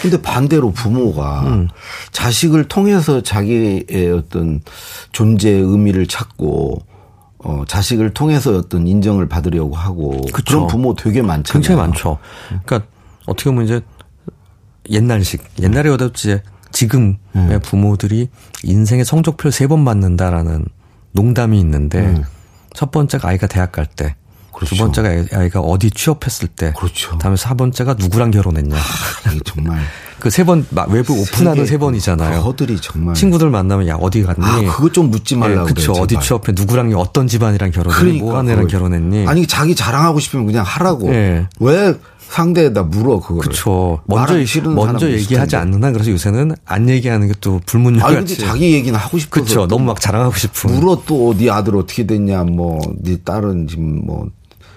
근데 0.00 0.20
반대로 0.20 0.72
부모가 0.72 1.42
음. 1.42 1.68
자식을 2.10 2.64
통해서 2.64 3.22
자기의 3.22 4.12
어떤 4.12 4.60
존재의 5.12 5.60
의미를 5.60 6.08
찾고 6.08 6.82
어 7.44 7.62
자식을 7.68 8.14
통해서 8.14 8.56
어떤 8.56 8.86
인정을 8.86 9.28
받으려고 9.28 9.76
하고 9.76 10.20
그쵸. 10.32 10.60
런 10.60 10.66
부모 10.66 10.94
되게 10.94 11.20
많잖아요. 11.22 11.52
굉장히 11.62 11.80
많죠. 11.80 12.18
그러니까 12.64 12.82
어떻게 13.26 13.50
보면 13.50 13.64
이제 13.66 13.80
옛날식 14.90 15.42
옛날에 15.62 15.90
이제 16.14 16.42
지금의 16.72 17.16
음. 17.36 17.60
부모들이 17.62 18.28
인생의 18.64 19.04
성적표를 19.04 19.52
세 19.52 19.66
번 19.66 19.84
받는다라는 19.84 20.66
농담이 21.12 21.58
있는데 21.60 22.00
음. 22.00 22.24
첫 22.74 22.90
번째가 22.90 23.28
아이가 23.28 23.46
대학 23.46 23.70
갈 23.70 23.86
때, 23.86 24.16
그렇죠. 24.52 24.74
두 24.74 24.82
번째가 24.82 25.08
아이- 25.08 25.28
아이가 25.32 25.60
어디 25.60 25.90
취업했을 25.92 26.48
때, 26.48 26.72
그렇죠. 26.76 27.16
다음에 27.18 27.36
사 27.36 27.54
번째가 27.54 27.94
누구랑 27.98 28.32
결혼했냐. 28.32 28.74
이게 29.30 29.40
정말 29.44 29.78
그 30.24 30.30
세 30.30 30.42
번 30.44 30.64
외부 30.88 31.12
오픈하는 31.20 31.66
세 31.66 31.76
번이잖아요. 31.76 32.40
그 32.40 32.46
허들이 32.46 32.78
정말 32.80 33.14
친구들 33.14 33.50
만나면 33.50 33.86
야 33.88 33.96
어디 34.00 34.22
갔니? 34.22 34.42
아 34.44 34.60
그거 34.74 34.90
좀 34.90 35.10
묻지 35.10 35.36
말라고 35.36 35.68
예, 35.68 35.72
그쵸. 35.74 35.92
그래요, 35.92 36.02
어디. 36.02 36.18
취업해 36.20 36.52
누구랑 36.56 36.92
어떤 36.96 37.26
집안이랑 37.26 37.70
결혼했니? 37.70 38.18
뭐 38.20 38.38
하는 38.38 38.50
애랑 38.52 38.64
그걸. 38.64 38.80
결혼했니? 38.80 39.26
아니 39.28 39.46
자기 39.46 39.74
자랑하고 39.74 40.20
싶으면 40.20 40.46
그냥 40.46 40.64
하라고. 40.66 41.12
예. 41.14 41.46
왜 41.60 41.94
상대에다 42.30 42.84
물어 42.84 43.20
그거를. 43.20 43.42
그렇죠. 43.42 44.00
먼저 44.06 44.34
먼저 44.70 45.10
얘기하지 45.10 45.50
텐데. 45.52 45.56
않는다. 45.58 45.92
그래서 45.92 46.10
요새는 46.10 46.52
안 46.64 46.88
얘기하는 46.88 47.28
게 47.28 47.34
또 47.40 47.60
불문율 47.66 48.02
아니 48.02 48.16
근데. 48.16 48.34
자기 48.34 48.72
얘기는 48.72 48.98
하고 48.98 49.18
싶어서 49.18 49.44
그렇죠. 49.44 49.66
너무 49.68 49.84
막 49.84 50.00
자랑하고 50.00 50.34
싶은. 50.36 50.74
물어 50.74 51.02
또 51.06 51.34
네 51.36 51.50
아들 51.50 51.76
어떻게 51.76 52.06
됐냐 52.06 52.44
뭐네 52.44 53.18
딸은 53.24 53.68
지금 53.68 54.06
뭐 54.06 54.26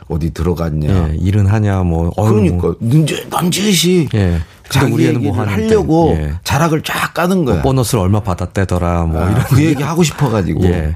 어디 0.10 0.34
들어갔냐. 0.34 0.88
예, 1.12 1.16
일은 1.20 1.48
하냐 1.48 1.84
뭐. 1.84 2.12
어휴, 2.18 2.34
그러니까 2.34 2.68
뭐. 2.68 2.76
눈제 2.80 3.28
남짓이 3.30 4.10
예. 4.14 4.40
자기 4.70 4.92
우리 4.92 5.08
애는 5.08 5.24
뭐. 5.24 5.38
하려고 5.44 6.16
예. 6.18 6.34
자락을 6.44 6.82
쫙 6.84 7.14
까는 7.14 7.46
거야. 7.46 7.62
보너스를 7.62 8.00
얼마 8.04 8.22
받았대더라. 8.22 9.06
뭐 9.06 9.24
아, 9.24 9.32
이런. 9.32 9.44
그 9.46 9.64
얘기 9.64 9.84
하고 9.84 10.04
싶어가지고 10.04 10.64
예. 10.66 10.96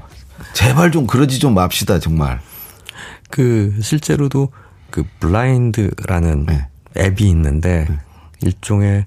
제발 0.54 0.90
좀 0.90 1.06
그러지 1.06 1.38
좀 1.38 1.54
맙시다 1.54 1.98
정말. 1.98 2.40
그 3.30 3.74
실제로도 3.80 4.50
그 4.90 5.04
블라인드라는 5.20 6.46
네. 6.46 6.68
앱이 6.98 7.28
있는데 7.30 7.86
일종의 8.42 9.06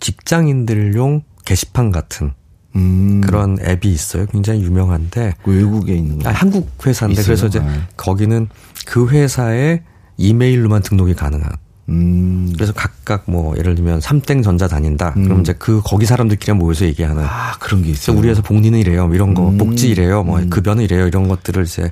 직장인들용 0.00 1.22
게시판 1.44 1.90
같은 1.90 2.32
음, 2.76 3.20
그런 3.20 3.58
앱이 3.60 3.92
있어요. 3.92 4.26
굉장히 4.26 4.62
유명한데 4.62 5.34
그 5.42 5.50
외국에 5.50 5.94
있는 5.94 6.18
거. 6.20 6.28
아, 6.28 6.32
한국 6.32 6.70
회사인데 6.86 7.20
있어요? 7.20 7.26
그래서 7.26 7.46
이제 7.46 7.60
네. 7.60 7.80
거기는 7.96 8.48
그 8.86 9.08
회사의 9.08 9.82
이메일로만 10.16 10.82
등록이 10.82 11.14
가능한. 11.14 11.50
음, 11.88 12.50
그래서 12.54 12.72
각각 12.72 13.22
뭐 13.26 13.56
예를 13.56 13.74
들면 13.74 14.00
삼땡 14.00 14.42
전자 14.42 14.68
다닌다. 14.68 15.12
그럼 15.14 15.40
이제 15.40 15.54
그 15.58 15.80
거기 15.84 16.04
사람들끼리 16.06 16.52
모여서 16.52 16.84
얘기하는. 16.84 17.24
아 17.24 17.52
그런 17.58 17.82
게 17.82 17.90
있어요. 17.90 18.16
우리 18.18 18.28
회사 18.28 18.42
복리는 18.42 18.78
이래요. 18.78 19.06
뭐 19.06 19.14
이런 19.14 19.32
거 19.34 19.48
음. 19.48 19.56
복지 19.58 19.88
이래요. 19.88 20.22
뭐 20.22 20.40
급여는 20.50 20.84
이래요. 20.84 21.06
이런 21.06 21.28
것들을 21.28 21.62
이제 21.64 21.90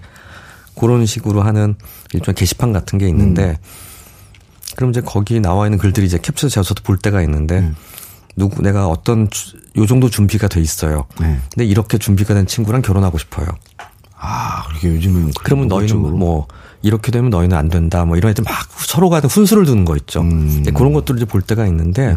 그런 0.78 1.06
식으로 1.06 1.40
하는 1.42 1.74
일종의 2.12 2.34
게시판 2.34 2.72
같은 2.72 2.98
게 2.98 3.08
있는데 3.08 3.50
음. 3.50 3.56
그럼 4.76 4.90
이제 4.90 5.00
거기 5.00 5.40
나와 5.40 5.66
있는 5.66 5.78
글들이 5.78 6.04
이제 6.06 6.18
캡처 6.18 6.48
제어서도 6.50 6.82
볼 6.82 6.98
때가 6.98 7.22
있는데 7.22 7.60
음. 7.60 7.74
누구 8.36 8.60
내가 8.60 8.88
어떤 8.88 9.30
주- 9.30 9.56
요 9.78 9.86
정도 9.86 10.10
준비가 10.10 10.46
돼 10.48 10.60
있어요. 10.60 11.06
네. 11.18 11.38
근데 11.54 11.64
이렇게 11.64 11.96
준비가 11.96 12.34
된 12.34 12.46
친구랑 12.46 12.82
결혼하고 12.82 13.16
싶어요. 13.16 13.46
아 14.18 14.66
그렇게 14.68 14.88
요즘은 14.88 15.32
그러면 15.42 15.68
너희는. 15.68 16.18
뭐 16.18 16.46
이렇게 16.86 17.10
되면 17.10 17.30
너희는 17.30 17.56
안 17.56 17.68
된다. 17.68 18.04
뭐 18.04 18.16
이런 18.16 18.30
애들 18.30 18.44
막 18.44 18.54
서로 18.78 19.10
간에 19.10 19.26
훈수를 19.26 19.64
두는 19.64 19.84
거 19.84 19.96
있죠. 19.96 20.20
음. 20.20 20.48
근데 20.54 20.70
그런 20.70 20.92
것들을 20.92 21.18
이제 21.18 21.26
볼 21.26 21.42
때가 21.42 21.66
있는데 21.66 22.16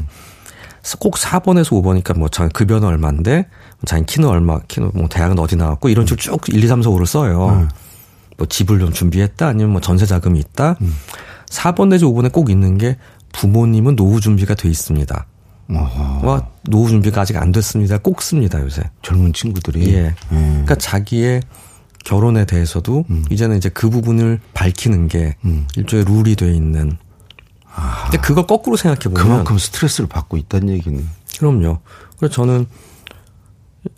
꼭 0.99 1.15
4번에서 1.15 1.69
5번이니까 1.71 2.17
뭐 2.17 2.29
자기 2.29 2.51
급여는 2.53 2.87
얼마인데 2.87 3.47
자기 3.85 4.05
키는 4.05 4.27
얼마, 4.29 4.59
키는 4.67 4.91
뭐 4.93 5.07
대학은 5.09 5.39
어디 5.39 5.55
나왔고 5.55 5.89
이런 5.89 6.05
식으로 6.05 6.21
쭉 6.21 6.53
1, 6.53 6.63
2, 6.63 6.67
3, 6.67 6.83
4, 6.83 6.89
5를 6.89 7.05
써요. 7.05 7.67
뭐 8.37 8.47
집을 8.47 8.79
좀 8.79 8.93
준비했다 8.93 9.47
아니면 9.47 9.71
뭐 9.71 9.81
전세 9.81 10.05
자금이 10.05 10.39
있다. 10.39 10.77
4번 11.49 11.89
내지 11.89 12.05
5번에 12.05 12.31
꼭 12.31 12.49
있는 12.49 12.77
게 12.77 12.97
부모님은 13.33 13.95
노후 13.95 14.21
준비가 14.21 14.55
돼 14.55 14.69
있습니다. 14.69 15.25
어허, 15.71 16.27
와 16.27 16.47
노후 16.63 16.89
준비가 16.89 17.21
아직 17.21 17.37
안 17.37 17.51
됐습니다. 17.51 17.97
꼭 17.99 18.21
씁니다 18.21 18.59
요새. 18.61 18.81
젊은 19.01 19.33
친구들이 19.33 19.93
예. 19.93 20.15
그러니까 20.29 20.75
자기의 20.75 21.41
결혼에 22.09 22.45
대해서도 22.45 23.05
이제는 23.29 23.57
이제 23.57 23.69
그 23.69 23.91
부분을 23.91 24.39
밝히는 24.55 25.07
게 25.09 25.35
일종의 25.77 26.05
룰이 26.05 26.35
돼 26.35 26.51
있는. 26.51 26.97
근데 28.05 28.17
그걸 28.17 28.47
거꾸로 28.47 28.75
생각해 28.77 29.03
보면 29.03 29.21
그만큼 29.23 29.57
스트레스를 29.59 30.09
받고 30.09 30.35
있다는 30.37 30.69
얘기는. 30.69 31.07
그럼요. 31.37 31.79
그래서 32.17 32.33
저는 32.33 32.65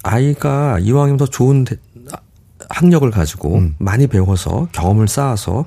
아이가 0.03 0.77
이왕이면 0.79 1.17
더 1.17 1.25
좋은 1.25 1.63
대- 1.63 1.77
학력을 2.69 3.09
가지고 3.11 3.61
많이 3.79 4.07
배워서 4.07 4.67
경험을 4.73 5.07
쌓아서 5.07 5.65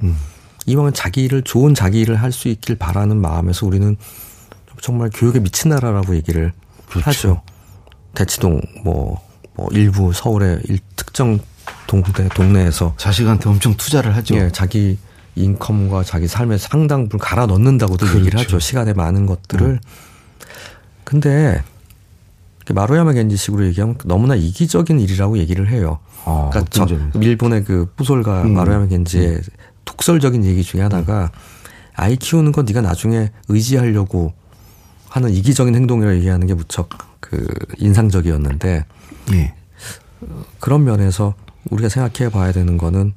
이왕은 0.67 0.93
자기 0.95 1.25
일을 1.25 1.43
좋은 1.43 1.75
자기 1.75 2.01
일을 2.01 2.17
할 2.17 2.31
수 2.31 2.49
있길 2.49 2.77
바라는 2.77 3.17
마음에서 3.17 3.67
우리는 3.67 3.97
정말 4.83 5.09
교육에 5.13 5.41
미친 5.41 5.71
나라라고 5.71 6.15
얘기를 6.15 6.53
하죠. 7.07 7.41
대치동 8.15 8.61
뭐, 8.85 9.21
뭐 9.55 9.67
일부 9.73 10.13
서울의 10.13 10.61
일 10.65 10.79
특정 10.95 11.39
동네 12.03 12.29
동네에서 12.29 12.95
자식한테 12.97 13.49
엄청 13.49 13.75
투자를 13.75 14.17
하죠. 14.17 14.35
예, 14.37 14.51
자기 14.53 14.99
인컴과 15.37 16.05
자기 16.05 16.29
삶의 16.29 16.59
상당 16.59 17.05
부분 17.05 17.19
갈아 17.19 17.47
넣는다고도 17.47 18.07
얘기를 18.07 18.31
그렇죠. 18.31 18.57
하죠. 18.57 18.59
시간에 18.59 18.93
많은 18.93 19.27
것들을. 19.27 19.81
근데 21.05 21.63
이렇게 22.59 22.75
마루야마 22.75 23.13
겐지식으로 23.13 23.67
얘기하면 23.67 23.97
너무나 24.05 24.35
이기적인 24.35 25.01
일이라고 25.01 25.39
얘기를 25.39 25.69
해요. 25.69 25.99
아, 26.25 26.51
그러니까 26.51 26.71
저? 26.71 26.87
일본의 27.21 27.65
그 27.65 27.93
부솔가 27.97 28.43
음. 28.43 28.55
마루야마 28.55 28.87
겐지의 28.87 29.41
독설적인 29.85 30.45
얘기 30.45 30.63
중에 30.63 30.81
하나가 30.81 31.31
아이 31.95 32.17
키우는 32.17 32.53
건 32.53 32.65
네가 32.65 32.81
나중에 32.81 33.31
의지하려고 33.49 34.33
하는 35.09 35.31
이기적인 35.31 35.75
행동이라고 35.75 36.17
얘기하는 36.17 36.47
게 36.47 36.55
무척 36.55 36.89
그 37.21 37.47
인상적이었는데 37.79 38.85
예. 39.33 39.55
그런 40.59 40.85
면에서 40.85 41.35
우리가 41.71 41.89
생각해 41.89 42.31
봐야 42.31 42.53
되는 42.53 42.77
거는 42.79 43.13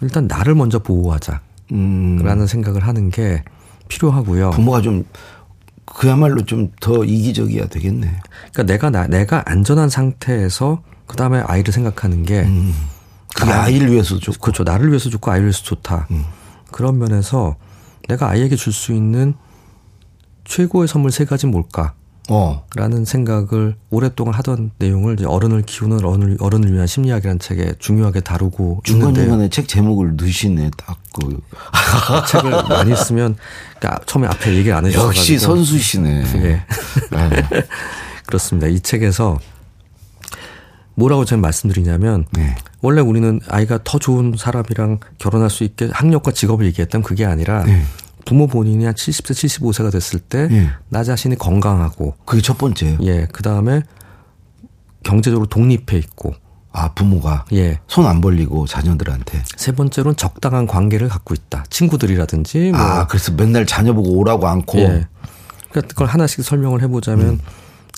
일단 0.00 0.26
나를 0.26 0.54
먼저 0.54 0.78
보호하자. 0.80 1.40
음, 1.72 2.18
라는 2.22 2.46
생각을 2.46 2.86
하는 2.86 3.10
게 3.10 3.42
필요하고요. 3.88 4.50
부모가 4.50 4.80
좀 4.82 5.04
그야말로 5.86 6.42
좀 6.44 6.70
더 6.80 7.04
이기적이야 7.04 7.66
되겠네. 7.68 8.20
그러니까 8.52 8.62
내가 8.64 8.90
나, 8.90 9.06
내가 9.06 9.42
안전한 9.46 9.88
상태에서 9.88 10.82
그 11.06 11.16
다음에 11.16 11.40
아이를 11.46 11.72
생각하는 11.72 12.24
게 12.24 12.46
그게 13.34 13.52
아이를 13.52 13.90
위해서 13.92 14.18
좋고. 14.18 14.38
그렇죠. 14.40 14.62
나를 14.64 14.88
위해서 14.88 15.08
좋고 15.10 15.30
아이를 15.30 15.46
위해서 15.46 15.62
좋다. 15.62 16.08
그런 16.70 16.98
면에서 16.98 17.56
내가 18.08 18.28
아이에게 18.30 18.56
줄 18.56 18.72
수 18.72 18.92
있는 18.92 19.34
최고의 20.44 20.88
선물 20.88 21.10
세 21.10 21.24
가지 21.24 21.46
뭘까? 21.46 21.94
어. 22.30 22.64
라는 22.74 23.04
생각을 23.04 23.76
오랫동안 23.90 24.34
하던 24.34 24.70
내용을 24.78 25.14
이제 25.14 25.26
어른을 25.26 25.62
키우는 25.62 26.04
어른을, 26.04 26.38
어른을 26.40 26.72
위한 26.72 26.86
심리학이라는 26.86 27.38
책에 27.38 27.74
중요하게 27.78 28.20
다루고 28.20 28.80
중간중간에 28.84 29.50
책 29.50 29.68
제목을 29.68 30.16
넣으시네, 30.16 30.70
딱 30.76 30.98
그. 31.12 31.40
책을 32.28 32.50
많이 32.68 32.96
쓰면 32.96 33.36
그러니까 33.78 34.04
처음에 34.06 34.26
앞에 34.28 34.54
얘기를 34.54 34.74
안 34.74 34.86
해주셔가지고 34.86 35.18
역시 35.18 35.38
선수시네. 35.38 36.24
예. 36.36 36.40
네. 36.40 36.66
그렇습니다. 38.26 38.68
이 38.68 38.80
책에서 38.80 39.38
뭐라고 40.94 41.24
저는 41.24 41.42
말씀드리냐면 41.42 42.24
네. 42.32 42.54
원래 42.80 43.00
우리는 43.00 43.40
아이가 43.48 43.78
더 43.84 43.98
좋은 43.98 44.34
사람이랑 44.36 45.00
결혼할 45.18 45.50
수 45.50 45.64
있게 45.64 45.90
학력과 45.92 46.32
직업을 46.32 46.64
얘기했다면 46.66 47.02
그게 47.02 47.24
아니라 47.24 47.64
네. 47.64 47.82
부모 48.24 48.46
본인이 48.46 48.84
한 48.84 48.94
70세, 48.94 49.32
75세가 49.32 49.92
됐을 49.92 50.18
때나 50.20 50.54
예. 51.00 51.04
자신이 51.04 51.36
건강하고 51.36 52.14
그게 52.24 52.40
첫 52.42 52.56
번째예요. 52.58 52.98
예, 53.02 53.26
그다음에 53.32 53.82
경제적으로 55.02 55.46
독립해 55.46 55.98
있고 55.98 56.34
아 56.72 56.92
부모가 56.94 57.44
예. 57.52 57.78
손 57.86 58.06
안 58.06 58.20
벌리고 58.20 58.66
자녀들한테. 58.66 59.42
세 59.56 59.72
번째로는 59.72 60.16
적당한 60.16 60.66
관계를 60.66 61.08
갖고 61.08 61.34
있다. 61.34 61.64
친구들이라든지 61.70 62.72
뭐 62.72 62.80
아 62.80 63.06
그래서 63.06 63.32
맨날 63.32 63.66
자녀 63.66 63.92
보고 63.92 64.10
오라고 64.18 64.46
않고. 64.48 64.78
예. 64.78 65.06
그러니까 65.70 65.88
그걸 65.88 66.06
하나씩 66.08 66.42
설명을 66.44 66.82
해 66.82 66.88
보자면 66.88 67.26
음. 67.28 67.38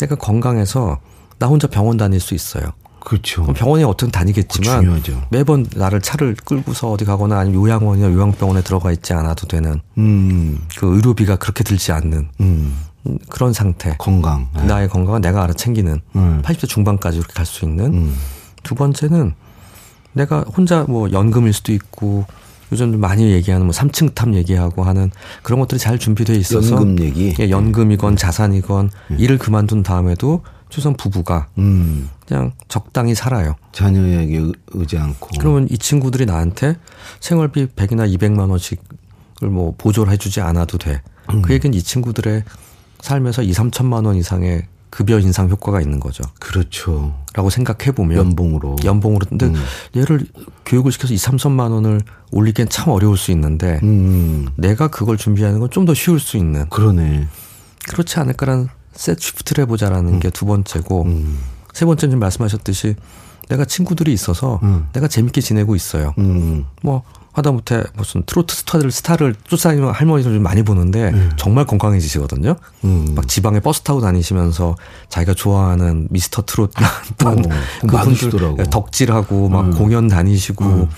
내가 0.01 0.15
건강해서 0.17 0.99
나 1.39 1.47
혼자 1.47 1.67
병원 1.69 1.97
다닐 1.97 2.21
수 2.21 2.35
있어요. 2.35 2.65
그렇죠. 3.07 3.43
그럼 3.43 3.55
병원에 3.55 3.85
그거 3.85 4.11
다니겠지만 4.11 4.81
중요하죠. 4.81 5.23
매번 5.31 5.65
나를 5.77 6.01
차를 6.01 6.35
끌고서 6.45 6.91
어디 6.91 7.05
가거나 7.05 7.39
아니면 7.39 7.63
요양원이나 7.63 8.11
요양병원에 8.13 8.63
들어가 8.63 8.91
있지 8.91 9.13
않아도 9.13 9.47
되는 9.47 9.81
음, 9.97 10.59
그 10.77 10.93
의료비가 10.93 11.37
그렇게 11.37 11.63
들지 11.63 11.93
않는 11.93 12.29
음, 12.41 12.77
음, 13.07 13.19
그런 13.31 13.53
상태. 13.53 13.95
건강. 13.97 14.49
네. 14.57 14.65
나의 14.65 14.89
건강은 14.89 15.21
내가 15.21 15.45
알아 15.45 15.53
챙기는 15.53 16.01
음. 16.17 16.43
80대 16.45 16.69
중반까지 16.69 17.19
이렇게 17.19 17.33
갈 17.33 17.47
수 17.47 17.65
있는 17.65 17.95
음. 17.95 18.17
두 18.65 18.75
번째는 18.75 19.35
내가 20.13 20.41
혼자 20.41 20.85
뭐 20.89 21.09
연금일 21.13 21.53
수도 21.53 21.73
있고 21.73 22.25
요즘 22.73 22.99
많이 22.99 23.31
얘기하는 23.31 23.67
뭐 23.67 23.73
3층 23.73 24.17
탑 24.17 24.35
얘기하고 24.35 24.83
하는 24.83 25.13
그런 25.45 25.61
것들이 25.61 25.79
잘 25.79 25.97
준비돼 26.01 26.35
있어서 26.35 26.75
연금 26.75 26.99
얘기. 27.05 27.33
예, 27.39 27.51
연금이건 27.51 28.17
자산이건 28.17 28.91
일을 29.17 29.39
그만둔 29.39 29.85
다음에도 29.85 30.43
최소한 30.69 30.97
부부가 30.97 31.49
음, 31.59 32.11
그냥 32.27 32.53
적당히 32.69 33.15
살아요. 33.15 33.55
자녀에게 33.73 34.37
의- 34.39 34.53
의지 34.73 34.99
않고. 34.99 35.29
그러면 35.39 35.67
이 35.71 35.79
친구들이 35.79 36.27
나한테 36.27 36.77
생활비 37.21 37.67
100이나 37.67 38.13
200만 38.17 38.51
원씩을 38.51 39.49
뭐 39.51 39.75
보조를 39.79 40.13
해주지 40.13 40.41
않아도 40.41 40.79
돼. 40.79 41.03
음. 41.33 41.43
그 41.43 41.53
얘기는 41.53 41.73
이 41.77 41.83
친구들의 41.83 42.43
삶에서 43.01 43.43
2, 43.43 43.53
3천만 43.53 44.07
원 44.07 44.17
이상의 44.17 44.67
급여 44.91 45.19
인상 45.19 45.49
효과가 45.51 45.81
있는 45.81 46.01
거죠. 46.01 46.25
그렇죠. 46.41 47.15
라고 47.35 47.51
생각해 47.51 47.93
보면 47.93 48.17
연봉으로. 48.17 48.77
연봉으로 48.85 49.27
근데 49.29 49.47
음. 49.47 49.55
얘를 49.95 50.27
교육을 50.65 50.91
시켜서 50.91 51.13
2, 51.13 51.17
3천만 51.17 51.71
원을 51.73 52.01
올리기엔 52.33 52.69
참 52.71 52.89
어려울 52.91 53.17
수 53.19 53.31
있는데 53.33 53.79
음, 53.83 54.49
내가 54.57 54.89
그걸 54.89 55.17
준비하는 55.17 55.61
건 55.61 55.69
좀 55.71 55.85
더 55.85 55.93
쉬울 55.95 56.19
수 56.19 56.37
있는 56.37 56.69
그러네. 56.71 57.29
그렇지 57.91 58.19
않을까라는 58.19 58.69
set 58.97 59.21
shift를 59.21 59.63
해보자라는 59.63 60.21
게 60.21 60.34
두 60.34 60.47
번째고 60.47 61.03
음, 61.05 61.39
세 61.73 61.85
번째는 61.85 62.13
지금 62.13 62.21
말씀하셨듯이 62.21 62.97
내가 63.49 63.65
친구들이 63.65 64.13
있어서 64.13 64.59
음. 64.63 64.89
내가 64.93 65.07
재밌게 65.07 65.41
지내고 65.41 65.77
있어요. 65.77 66.15
음, 66.19 66.65
뭐 66.83 67.03
하다못해 67.33 67.85
무슨 67.97 68.23
트로트 68.25 68.55
스타들 68.55 68.91
스타를 68.91 69.35
쫓아다니는 69.45 69.91
할머니들 69.91 70.33
좀 70.33 70.43
많이 70.43 70.63
보는데 70.63 71.11
네. 71.11 71.29
정말 71.37 71.67
건강해지시거든요. 71.67 72.57
음. 72.85 73.13
막 73.15 73.29
지방에 73.29 73.61
버스 73.61 73.83
타고 73.83 74.01
다니시면서 74.01 74.75
자기가 75.11 75.35
좋아하는 75.35 76.09
미스터 76.11 76.45
트롯 76.47 76.73
반 77.19 77.39
어, 77.39 77.43
많으시더라고. 77.85 78.65
덕질하고 78.65 79.51
막 79.51 79.67
음. 79.67 79.71
공연 79.73 80.09
다니시고 80.09 80.89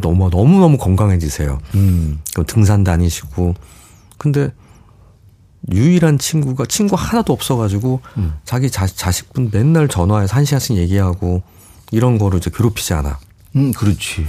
너무 0.00 0.30
너무 0.30 0.58
너무 0.58 0.78
건강해지세요. 0.78 1.58
음, 1.74 2.18
그럼 2.32 2.46
등산 2.46 2.82
다니시고 2.82 3.54
근데 4.16 4.50
유일한 5.72 6.18
친구가 6.18 6.66
친구 6.66 6.96
하나도 6.96 7.32
없어가지고 7.32 8.00
음. 8.18 8.34
자기 8.44 8.70
자, 8.70 8.86
자식분 8.86 9.50
맨날 9.52 9.88
전화해서 9.88 10.34
한 10.34 10.44
시간씩 10.44 10.76
얘기하고 10.76 11.42
이런 11.90 12.18
거를 12.18 12.38
이제 12.38 12.50
괴롭히지 12.54 12.94
않아. 12.94 13.18
음, 13.56 13.72
그렇지. 13.72 14.26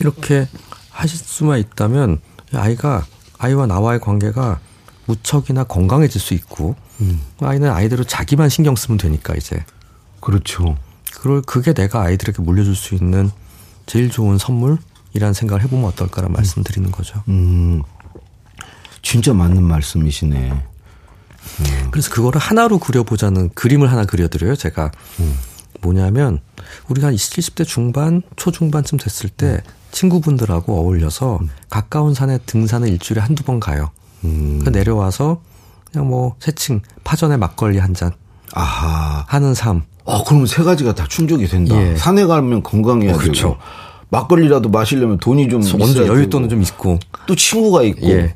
이렇게 0.00 0.48
하실 0.90 1.18
수만 1.18 1.58
있다면 1.60 2.20
이 2.52 2.56
아이가 2.56 3.06
아이와 3.38 3.66
나와의 3.66 4.00
관계가 4.00 4.60
무척이나 5.06 5.64
건강해질 5.64 6.20
수 6.20 6.34
있고 6.34 6.74
음, 7.00 7.20
아이는 7.40 7.70
아이대로 7.70 8.04
자기만 8.04 8.48
신경 8.48 8.74
쓰면 8.76 8.98
되니까 8.98 9.34
이제 9.34 9.64
그렇죠. 10.20 10.76
그걸 11.12 11.42
그게 11.42 11.72
내가 11.72 12.02
아이들에게 12.02 12.42
물려줄 12.42 12.74
수 12.74 12.94
있는 12.94 13.30
제일 13.86 14.10
좋은 14.10 14.38
선물이라는 14.38 15.32
생각을 15.32 15.62
해보면 15.64 15.86
어떨까라는 15.86 16.32
말씀드리는 16.34 16.90
거죠. 16.90 17.22
음, 17.28 17.82
진짜 19.06 19.32
맞는 19.32 19.62
말씀이시네. 19.62 20.52
그래서 21.92 22.10
그거를 22.10 22.40
하나로 22.40 22.80
그려보자는 22.80 23.50
그림을 23.54 23.92
하나 23.92 24.04
그려드려요. 24.04 24.56
제가 24.56 24.90
뭐냐면 25.80 26.40
우리가 26.88 27.12
20, 27.12 27.34
70대 27.34 27.64
중반, 27.64 28.22
초중반쯤 28.34 28.98
됐을 28.98 29.30
때 29.30 29.62
친구분들하고 29.92 30.80
어울려서 30.80 31.38
가까운 31.70 32.14
산에 32.14 32.38
등산을 32.46 32.88
일주일에 32.88 33.20
한두 33.20 33.44
번 33.44 33.60
가요. 33.60 33.90
음, 34.24 34.60
그 34.64 34.70
내려와서 34.70 35.40
그냥 35.92 36.08
뭐 36.08 36.34
새칭 36.40 36.80
파전에 37.04 37.36
막걸리 37.36 37.78
한 37.78 37.94
잔 37.94 38.10
아하. 38.54 39.24
하는 39.28 39.54
삶. 39.54 39.82
아, 40.04 40.24
그러면 40.26 40.46
세 40.48 40.64
가지가 40.64 40.96
다 40.96 41.06
충족이 41.08 41.46
된다. 41.46 41.76
예. 41.80 41.94
산에 41.96 42.26
가면 42.26 42.64
건강해야 42.64 43.14
어, 43.14 43.18
그렇죠. 43.18 43.48
되고. 43.50 43.56
막걸리라도 44.08 44.68
마시려면 44.70 45.18
돈이 45.18 45.48
좀 45.48 45.60
정도 45.62 45.86
여윳돈은. 45.86 46.50
좀 46.50 46.62
있고. 46.62 46.98
또 47.26 47.36
친구가 47.36 47.82
있고. 47.84 48.08
예. 48.08 48.35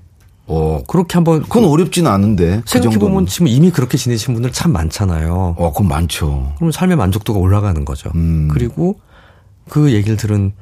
어, 0.52 0.82
그렇게 0.88 1.14
한번 1.14 1.42
그건 1.42 1.64
어렵지는 1.64 2.10
않은데. 2.10 2.62
그 2.64 2.70
생각해 2.70 2.98
보면 2.98 3.26
정도는. 3.26 3.26
지금 3.26 3.46
이미 3.46 3.70
그렇게 3.70 3.96
지내신 3.96 4.34
분들 4.34 4.52
참 4.52 4.72
많잖아요. 4.72 5.54
어, 5.56 5.72
그건 5.72 5.86
많죠. 5.88 6.52
그러면 6.56 6.72
삶의 6.72 6.96
만족도가 6.96 7.38
올라가는 7.38 7.84
거죠. 7.84 8.10
음. 8.16 8.48
그리고 8.50 8.98
그 9.68 9.92
얘기를 9.92 10.16
들은 10.16 10.52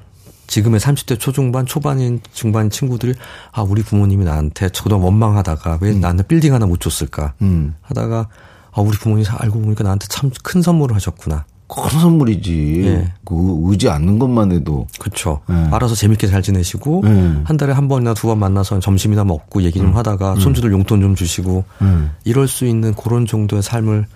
지금의 0.47 0.81
30대 0.81 1.19
초중반, 1.19 1.65
초반인 1.67 2.21
중반 2.33 2.69
친구들이 2.71 3.15
아, 3.53 3.63
우리 3.63 3.83
부모님이 3.83 4.25
나한테 4.25 4.69
저도 4.71 5.01
원망하다가 5.01 5.79
왜 5.81 5.93
나한테 5.93 6.23
빌딩 6.25 6.53
하나 6.55 6.67
못 6.67 6.81
줬을까 6.81 7.35
음. 7.43 7.75
하다가 7.83 8.29
아, 8.73 8.81
우리 8.81 8.97
부모님이 8.99 9.27
알고 9.31 9.61
보니까 9.61 9.85
나한테 9.85 10.07
참 10.09 10.31
큰 10.43 10.61
선물을 10.63 10.95
하셨구나. 10.97 11.45
큰 11.69 12.01
선물이지. 12.01 12.83
예. 12.87 13.13
그 13.25 13.35
의지 13.65 13.89
않는 13.91 14.19
것만 14.19 14.53
해도. 14.53 14.87
그렇죠. 14.99 15.41
예. 15.51 15.55
알아서 15.71 15.95
재밌게 15.95 16.27
잘 16.27 16.43
지내시고 16.43 17.03
예. 17.05 17.41
한 17.45 17.57
달에 17.57 17.73
한 17.73 17.89
번이나 17.89 18.15
두 18.15 18.29
번 18.29 18.39
만나서 18.39 18.81
점심이나 18.81 19.25
먹고 19.25 19.63
얘기 19.63 19.79
좀 19.79 19.95
하다가 19.97 20.37
손주들 20.37 20.73
용돈 20.73 21.01
좀 21.01 21.15
주시고 21.15 21.65
음. 21.83 22.11
이럴 22.25 22.49
수 22.49 22.65
있는 22.67 22.95
그런 22.95 23.27
정도의 23.27 23.63
삶을 23.63 24.07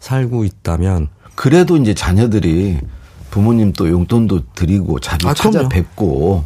살고 0.00 0.44
있다면 0.44 1.08
그래도 1.34 1.76
이제 1.76 1.94
자녀들이 1.94 2.78
부모님 3.30 3.72
또 3.72 3.88
용돈도 3.88 4.52
드리고 4.54 4.98
자주 5.00 5.28
아. 5.28 5.34
찾아뵙고, 5.34 6.44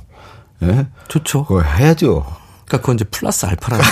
예? 0.65 0.87
좋죠. 1.09 1.45
그걸 1.45 1.65
해야죠. 1.65 2.25
그러니까 2.73 2.79
그건 2.79 2.95
이제 2.95 3.05
플러스 3.05 3.45
알파라는 3.45 3.85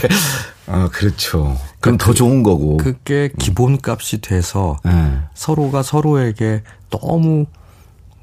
아, 0.66 0.88
그렇죠. 0.90 1.58
그럼 1.80 1.98
더 1.98 2.14
좋은 2.14 2.42
거고. 2.42 2.78
그게 2.78 3.30
기본값이 3.38 4.22
돼서 4.22 4.78
예. 4.86 5.18
서로가 5.34 5.82
서로에게 5.82 6.62
너무 6.88 7.44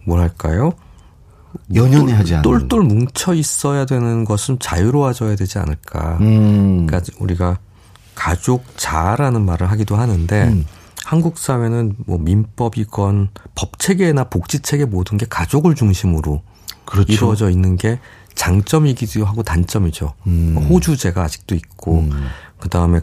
뭐랄까요? 0.06 0.74
연연해 1.74 2.14
하지 2.14 2.36
않는. 2.36 2.42
똘똘 2.42 2.82
뭉쳐 2.82 3.36
있어야 3.36 3.86
되는 3.86 4.26
것은 4.26 4.58
자유로워져야 4.60 5.36
되지 5.36 5.60
않을까. 5.60 6.18
음. 6.22 6.88
그러니까 6.88 7.12
우리가 7.20 7.60
가족자라는 8.16 9.46
말을 9.46 9.70
하기도 9.70 9.96
하는데 9.96 10.44
음. 10.48 10.66
한국 11.06 11.38
사회는 11.38 11.96
뭐 12.06 12.18
민법이건 12.18 13.30
법 13.56 13.78
체계나 13.80 14.26
복지 14.26 14.60
체계 14.60 14.86
모든 14.86 15.18
게 15.18 15.26
가족을 15.28 15.76
중심으로 15.76 16.42
그렇죠. 16.86 17.12
이루어져 17.12 17.50
있는 17.50 17.78
게 17.78 18.00
장점이기도 18.40 19.26
하고 19.26 19.44
단점이죠. 19.44 20.14
음. 20.28 20.56
호주제가 20.70 21.24
아직도 21.24 21.56
있고 21.56 22.08
그 22.58 22.70
다음에 22.70 23.02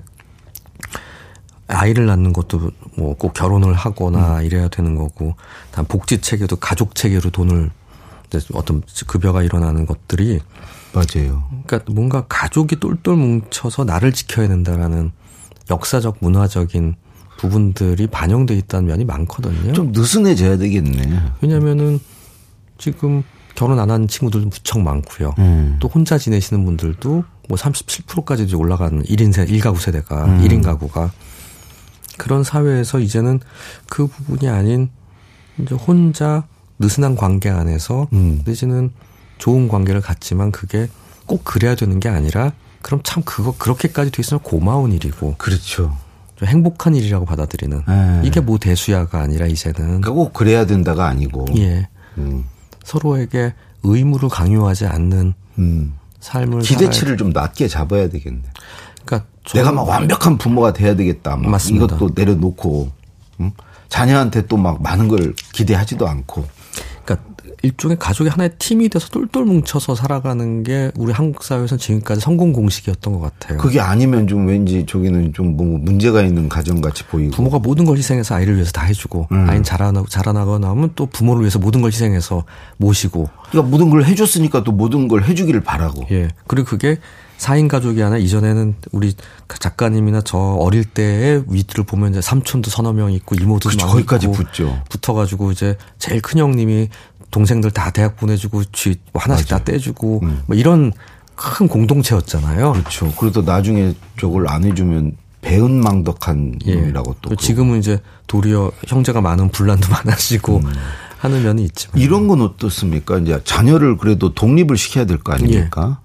아이를 1.68 2.06
낳는 2.06 2.32
것도 2.32 2.70
뭐 2.96 3.14
꼭 3.18 3.34
결혼을 3.34 3.74
하거나 3.74 4.40
이래야 4.40 4.68
되는 4.68 4.94
거고, 4.94 5.34
다음 5.72 5.84
복지 5.86 6.20
체계도 6.22 6.56
가족 6.56 6.94
체계로 6.94 7.28
돈을 7.30 7.70
어떤 8.54 8.82
급여가 9.06 9.42
일어나는 9.42 9.84
것들이 9.84 10.40
맞아요. 10.94 11.42
그러니까 11.66 11.92
뭔가 11.92 12.24
가족이 12.28 12.76
똘똘 12.80 13.16
뭉쳐서 13.16 13.84
나를 13.84 14.12
지켜야 14.12 14.48
된다라는 14.48 15.10
역사적 15.70 16.18
문화적인 16.20 16.94
부분들이 17.36 18.06
반영돼 18.06 18.54
있다는 18.56 18.88
면이 18.88 19.04
많거든요. 19.04 19.74
좀 19.74 19.92
느슨해져야 19.92 20.56
되겠네. 20.56 21.32
왜냐면은 21.42 22.00
지금 22.78 23.22
결혼 23.56 23.78
안 23.80 23.90
한 23.90 24.06
친구들도 24.06 24.46
무척 24.48 24.80
많고요. 24.80 25.34
음. 25.38 25.76
또 25.80 25.88
혼자 25.88 26.18
지내시는 26.18 26.64
분들도 26.64 27.24
뭐 27.48 27.58
37%까지 27.58 28.44
이제 28.44 28.54
올라가는 28.56 29.02
1인 29.02 29.32
세, 29.32 29.44
1가구 29.46 29.78
세대가, 29.78 30.24
음. 30.26 30.42
1인 30.44 30.62
가구가. 30.62 31.10
그런 32.18 32.44
사회에서 32.44 32.98
이제는 33.00 33.40
그 33.88 34.06
부분이 34.06 34.48
아닌 34.48 34.90
이제 35.58 35.74
혼자 35.74 36.44
느슨한 36.78 37.16
관계 37.16 37.50
안에서 37.50 38.08
음. 38.12 38.42
내지는 38.44 38.90
좋은 39.38 39.68
관계를 39.68 40.00
갖지만 40.00 40.50
그게 40.52 40.88
꼭 41.26 41.44
그래야 41.44 41.74
되는 41.74 41.98
게 42.00 42.08
아니라 42.08 42.52
그럼 42.82 43.00
참 43.04 43.22
그거 43.24 43.54
그렇게까지 43.58 44.10
돼 44.12 44.20
있으면 44.20 44.40
고마운 44.42 44.92
일이고 44.92 45.34
그렇죠. 45.38 45.96
좀 46.36 46.48
행복한 46.48 46.94
일이라고 46.94 47.24
받아들이는 47.24 47.82
네. 47.88 48.22
이게 48.24 48.40
뭐 48.40 48.58
대수야가 48.58 49.18
아니라 49.20 49.46
이제는 49.46 49.74
그러니까 49.76 50.10
꼭 50.12 50.32
그래야 50.32 50.66
된다가 50.66 51.06
아니고. 51.06 51.46
예 51.56 51.88
음. 52.18 52.44
서로에게 52.86 53.52
의무를 53.82 54.28
강요하지 54.28 54.86
않는 54.86 55.34
음. 55.58 55.94
삶을 56.20 56.60
기대치를 56.62 57.16
좀 57.16 57.30
낮게 57.30 57.66
잡아야 57.68 58.08
되겠네. 58.08 58.42
그러니까 59.04 59.28
내가 59.52 59.72
막 59.72 59.88
완벽한 59.88 60.38
부모가 60.38 60.72
돼야 60.72 60.94
되겠다. 60.94 61.36
막 61.36 61.50
맞습니다. 61.50 61.84
이것도 61.96 62.10
내려놓고 62.14 62.90
응? 63.40 63.52
자녀한테 63.88 64.46
또 64.46 64.56
막 64.56 64.80
많은 64.82 65.08
걸 65.08 65.34
기대하지도 65.52 66.06
않고. 66.08 66.46
일종의 67.62 67.98
가족의 67.98 68.30
하나의 68.30 68.50
팀이 68.58 68.88
돼서 68.88 69.08
똘똘 69.08 69.44
뭉쳐서 69.44 69.94
살아가는 69.94 70.62
게 70.62 70.92
우리 70.96 71.12
한국 71.12 71.42
사회에서는 71.42 71.78
지금까지 71.78 72.20
성공 72.20 72.52
공식이었던 72.52 73.12
것 73.14 73.20
같아요. 73.20 73.58
그게 73.58 73.80
아니면 73.80 74.26
좀 74.28 74.46
왠지 74.46 74.84
저기는 74.86 75.32
좀 75.32 75.46
뭐 75.56 75.78
문제가 75.78 76.22
있는 76.22 76.48
가정 76.48 76.80
같이 76.80 77.04
보이고. 77.04 77.30
부모가 77.30 77.58
모든 77.58 77.84
걸 77.84 77.96
희생해서 77.96 78.34
아이를 78.34 78.56
위해서 78.56 78.72
다 78.72 78.84
해주고 78.84 79.28
음. 79.32 79.48
아이는 79.48 79.62
자라나 79.62 80.04
자라나고 80.08 80.58
나면 80.58 80.90
또 80.94 81.06
부모를 81.06 81.42
위해서 81.42 81.58
모든 81.58 81.80
걸 81.80 81.90
희생해서 81.92 82.44
모시고 82.76 83.28
그러니까 83.50 83.70
모든 83.70 83.90
걸 83.90 84.04
해줬으니까 84.04 84.64
또 84.64 84.72
모든 84.72 85.08
걸 85.08 85.24
해주기를 85.24 85.62
바라고. 85.62 86.06
예 86.10 86.28
그리고 86.46 86.68
그게 86.68 86.98
4인 87.38 87.68
가족이 87.68 88.02
아니라 88.02 88.18
이전에는 88.18 88.74
우리 88.92 89.14
작가님이나 89.48 90.22
저 90.22 90.38
어릴 90.38 90.84
때의 90.84 91.44
위들을 91.48 91.84
보면 91.84 92.12
이제 92.12 92.20
삼촌도 92.22 92.70
서너 92.70 92.92
명 92.92 93.12
있고 93.12 93.34
이모도 93.34 93.68
많고 93.76 93.92
거기까지 93.92 94.28
붙죠. 94.28 94.82
붙어가지고 94.88 95.52
이제 95.52 95.76
제일 95.98 96.22
큰 96.22 96.38
형님이 96.38 96.88
동생들 97.30 97.70
다 97.70 97.90
대학 97.90 98.16
보내주고 98.16 98.64
쥐뭐 98.72 98.96
하나씩 99.14 99.48
다 99.48 99.62
떼주고 99.62 100.20
음. 100.22 100.42
뭐 100.46 100.56
이런 100.56 100.92
큰 101.34 101.68
공동체였잖아요. 101.68 102.72
그렇죠. 102.72 103.12
그래도 103.18 103.42
나중에 103.42 103.94
저걸 104.18 104.48
안 104.48 104.64
해주면 104.64 105.16
배은망덕한 105.42 106.58
예. 106.66 106.74
놈이라고 106.74 107.16
또. 107.22 107.36
지금은 107.36 107.78
이제 107.78 108.00
도리어 108.26 108.72
형제가 108.86 109.20
많은 109.20 109.50
분란도 109.50 109.88
많아지고 109.92 110.58
음. 110.58 110.72
하는 111.18 111.42
면이 111.42 111.64
있지만 111.64 111.98
이런 111.98 112.28
건 112.28 112.40
어떻습니까? 112.42 113.18
이제 113.18 113.40
자녀를 113.44 113.96
그래도 113.96 114.34
독립을 114.34 114.76
시켜야 114.76 115.04
될 115.04 115.18
거 115.18 115.32
아닙니까? 115.32 116.00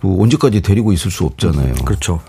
그 0.00 0.20
언제까지 0.20 0.62
데리고 0.62 0.92
있을 0.92 1.10
수 1.10 1.24
없잖아요. 1.24 1.74
그렇죠. 1.84 2.20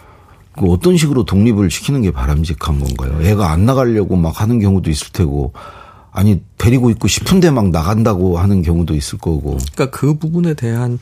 그 0.58 0.66
어떤 0.70 0.98
식으로 0.98 1.24
독립을 1.24 1.70
시키는 1.72 2.02
게 2.02 2.12
바람직한 2.12 2.80
건가요? 2.80 3.22
애가 3.26 3.50
안 3.52 3.66
나가려고 3.66 4.18
막 4.18 4.42
하는 4.42 4.60
경우도 4.60 4.90
있을 4.90 5.12
테고, 5.14 5.54
아니 6.12 6.44
데리고 6.58 6.90
있고 6.90 7.08
싶은데 7.08 7.52
막 7.52 7.70
나간다고 7.70 8.38
하는 8.38 8.62
경우도 8.62 8.96
있을 8.96 9.18
거고. 9.18 9.58
그러니까 9.74 9.90
그 9.90 10.18
부분에 10.18 10.54
대한 10.54 11.00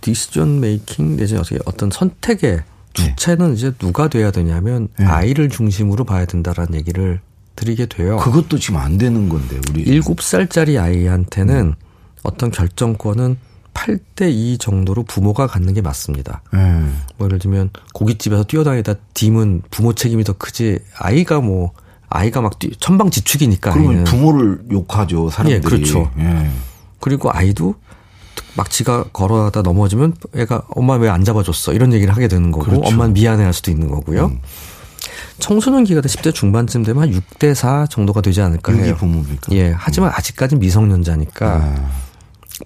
디시전 0.00 0.60
메이킹 0.60 1.16
내지 1.16 1.36
어떻게 1.36 1.58
어떤 1.66 1.90
선택의 1.90 2.62
주체는 2.92 3.54
이제 3.54 3.72
누가 3.78 4.08
돼야 4.08 4.30
되냐면 4.30 4.88
네. 4.98 5.04
아이를 5.04 5.48
중심으로 5.50 6.04
봐야 6.04 6.24
된다라는 6.24 6.74
얘기를 6.74 7.20
드리게 7.56 7.86
돼요. 7.86 8.18
그것도 8.18 8.58
지금 8.58 8.78
안 8.78 8.98
되는 8.98 9.28
건데 9.28 9.58
우리. 9.70 9.82
일곱 9.82 10.22
살짜리 10.22 10.78
아이한테는 10.78 11.74
어떤 12.22 12.50
결정권은 12.50 13.36
8대 13.74 14.30
2 14.32 14.56
정도로 14.58 15.02
부모가 15.02 15.46
갖는 15.46 15.74
게 15.74 15.82
맞습니다. 15.82 16.42
예. 16.54 16.58
뭐 17.18 17.26
예를 17.26 17.38
들면 17.38 17.70
고깃집에서 17.92 18.44
뛰어다니다 18.44 18.94
dim은 19.12 19.62
부모 19.70 19.92
책임이 19.92 20.24
더 20.24 20.32
크지 20.32 20.78
아이가 20.98 21.40
뭐 21.40 21.72
아이가 22.08 22.40
막 22.40 22.58
뛰, 22.58 22.70
천방지축이니까 22.78 23.72
그러면 23.72 23.90
아이는 23.90 24.04
부모를 24.04 24.60
욕하죠 24.70 25.30
사람들이. 25.30 25.56
예, 25.56 25.60
그렇죠. 25.60 26.10
예. 26.18 26.50
그리고 27.00 27.30
아이도 27.32 27.74
막 28.56 28.70
지가 28.70 29.04
걸어가다 29.12 29.62
넘어지면 29.62 30.14
애가 30.34 30.62
엄마 30.70 30.94
왜 30.94 31.08
안 31.08 31.24
잡아줬어 31.24 31.72
이런 31.72 31.92
얘기를 31.92 32.14
하게 32.14 32.28
되는 32.28 32.50
거고 32.50 32.64
그렇죠. 32.64 32.80
음. 32.82 32.86
엄마는 32.94 33.12
미안해할 33.14 33.52
수도 33.52 33.70
있는 33.70 33.88
거고요. 33.90 34.32
청소년 35.38 35.84
기가 35.84 36.00
때 36.00 36.08
10대 36.08 36.32
중반쯤 36.34 36.82
되면 36.82 37.02
한 37.02 37.10
6대 37.10 37.54
4 37.54 37.86
정도가 37.86 38.22
되지 38.22 38.40
않을까 38.40 38.72
해요. 38.72 38.96
부모입니까? 38.98 39.54
예, 39.54 39.72
하지만 39.76 40.10
아직까지 40.14 40.56
미성년자니까 40.56 41.46
아, 41.46 41.90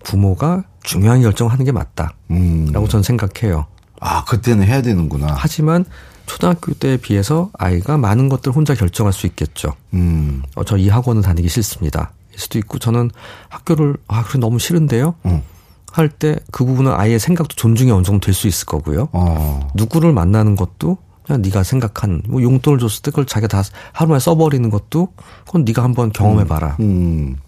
부모가 0.04 0.64
중요한 0.82 1.20
결정을 1.22 1.52
하는 1.52 1.64
게 1.64 1.72
맞다라고 1.72 2.14
음. 2.30 2.72
저는 2.88 3.02
생각해요. 3.02 3.66
아 4.00 4.24
그때는 4.24 4.64
해야 4.66 4.80
되는구나. 4.82 5.34
하지만 5.36 5.84
초등학교 6.30 6.72
때에 6.74 6.96
비해서 6.96 7.50
아이가 7.58 7.98
많은 7.98 8.28
것들 8.28 8.52
혼자 8.52 8.72
결정할 8.74 9.12
수 9.12 9.26
있겠죠. 9.26 9.72
음. 9.94 10.42
어, 10.54 10.62
저 10.64 10.76
이 10.76 10.88
학원은 10.88 11.22
다니기 11.22 11.48
싫습니다. 11.48 12.12
일 12.32 12.38
수도 12.38 12.58
있고 12.60 12.78
저는 12.78 13.10
학교를 13.48 13.96
아 14.06 14.22
그래 14.22 14.38
너무 14.38 14.60
싫은데요. 14.60 15.14
어. 15.24 15.42
할때 15.90 16.36
그 16.52 16.64
부분은 16.64 16.92
아이의 16.92 17.18
생각도 17.18 17.56
존중이 17.56 17.90
어느 17.90 18.04
정도 18.04 18.26
될 18.26 18.32
수 18.34 18.46
있을 18.46 18.64
거고요. 18.66 19.08
어. 19.12 19.68
누구를 19.74 20.12
만나는 20.12 20.54
것도 20.54 20.98
그냥 21.26 21.42
네가 21.42 21.64
생각한 21.64 22.22
뭐 22.28 22.40
용돈을 22.42 22.78
줬을 22.78 23.02
때 23.02 23.10
그걸 23.10 23.26
자기가 23.26 23.48
다 23.48 23.68
하루만에 23.92 24.20
써버리는 24.20 24.70
것도 24.70 25.08
그건 25.46 25.64
네가 25.64 25.82
한번 25.82 26.12
경험해 26.12 26.44
봐라. 26.46 26.76
음. 26.78 27.38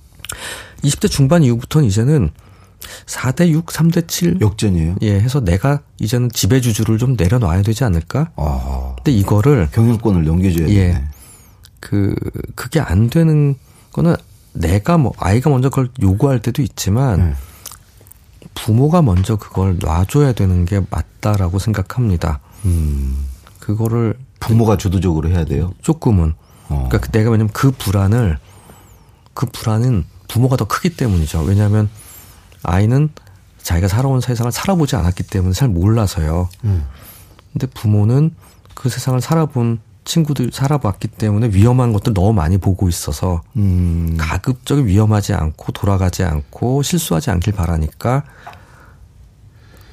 20대 0.83 1.09
중반 1.09 1.45
이후부터는 1.45 1.87
이제는 1.87 2.31
4대 3.07 3.49
6, 3.51 3.67
3대 3.67 4.09
7 4.09 4.41
역전이에요. 4.41 4.97
예 5.03 5.15
해서 5.21 5.41
내가 5.41 5.81
이제는 6.01 6.31
지배주주를 6.31 6.99
좀 6.99 7.17
내려놔야 7.19 7.63
되지 7.63 7.85
않을까? 7.85 8.31
아. 8.37 8.95
근데 8.97 9.13
이거를 9.13 9.69
경영권을 9.73 10.25
넘겨줘야 10.25 10.69
예. 10.69 10.75
되네. 10.75 11.05
그 11.81 12.15
그게 12.55 12.81
안 12.81 13.11
되는 13.11 13.57
거는 13.93 14.17
내가 14.53 14.99
뭐 14.99 15.13
아이가 15.19 15.51
먼저 15.51 15.69
그걸 15.69 15.89
요구할 16.01 16.41
때도 16.41 16.63
있지만 16.63 17.31
네. 17.31 17.35
부모가 18.55 19.03
먼저 19.03 19.37
그걸 19.37 19.79
놔줘야 19.81 20.33
되는 20.33 20.65
게 20.65 20.81
맞다라고 20.91 21.59
생각합니다. 21.59 22.41
음. 22.65 23.27
그거를 23.59 24.15
부모가 24.41 24.77
주도적으로 24.77 25.29
해야 25.29 25.45
돼요. 25.45 25.73
조금은 25.83 26.35
어. 26.69 26.89
그러니까 26.89 27.11
내가 27.13 27.31
왜냐면 27.31 27.53
그 27.53 27.71
불안을 27.71 28.39
그 29.35 29.47
불안은 29.47 30.05
부모가 30.29 30.57
더 30.57 30.65
크기 30.67 30.91
때문이죠. 30.91 31.43
왜냐하면 31.43 31.89
아이는 32.63 33.11
자기가 33.63 33.89
살아온 33.89 34.21
세상을 34.21 34.51
살아보지 34.51 34.97
않았기 34.97 35.23
때문에 35.25 35.53
잘 35.53 35.69
몰라서요. 35.69 36.49
음. 36.65 36.85
근데 37.53 37.67
부모는 37.67 38.35
그 38.75 38.89
세상을 38.89 39.21
살아본 39.21 39.81
친구들 40.05 40.51
살아봤기 40.53 41.09
때문에 41.09 41.51
위험한 41.53 41.93
것들 41.93 42.13
너무 42.13 42.33
많이 42.33 42.59
보고 42.59 42.89
있어서 42.89 43.43
음. 43.57 44.17
가급적이 44.19 44.87
위험하지 44.87 45.35
않고 45.35 45.73
돌아가지 45.73 46.25
않고 46.25 46.83
실수하지 46.83 47.31
않길 47.31 47.53
바라니까 47.53 48.25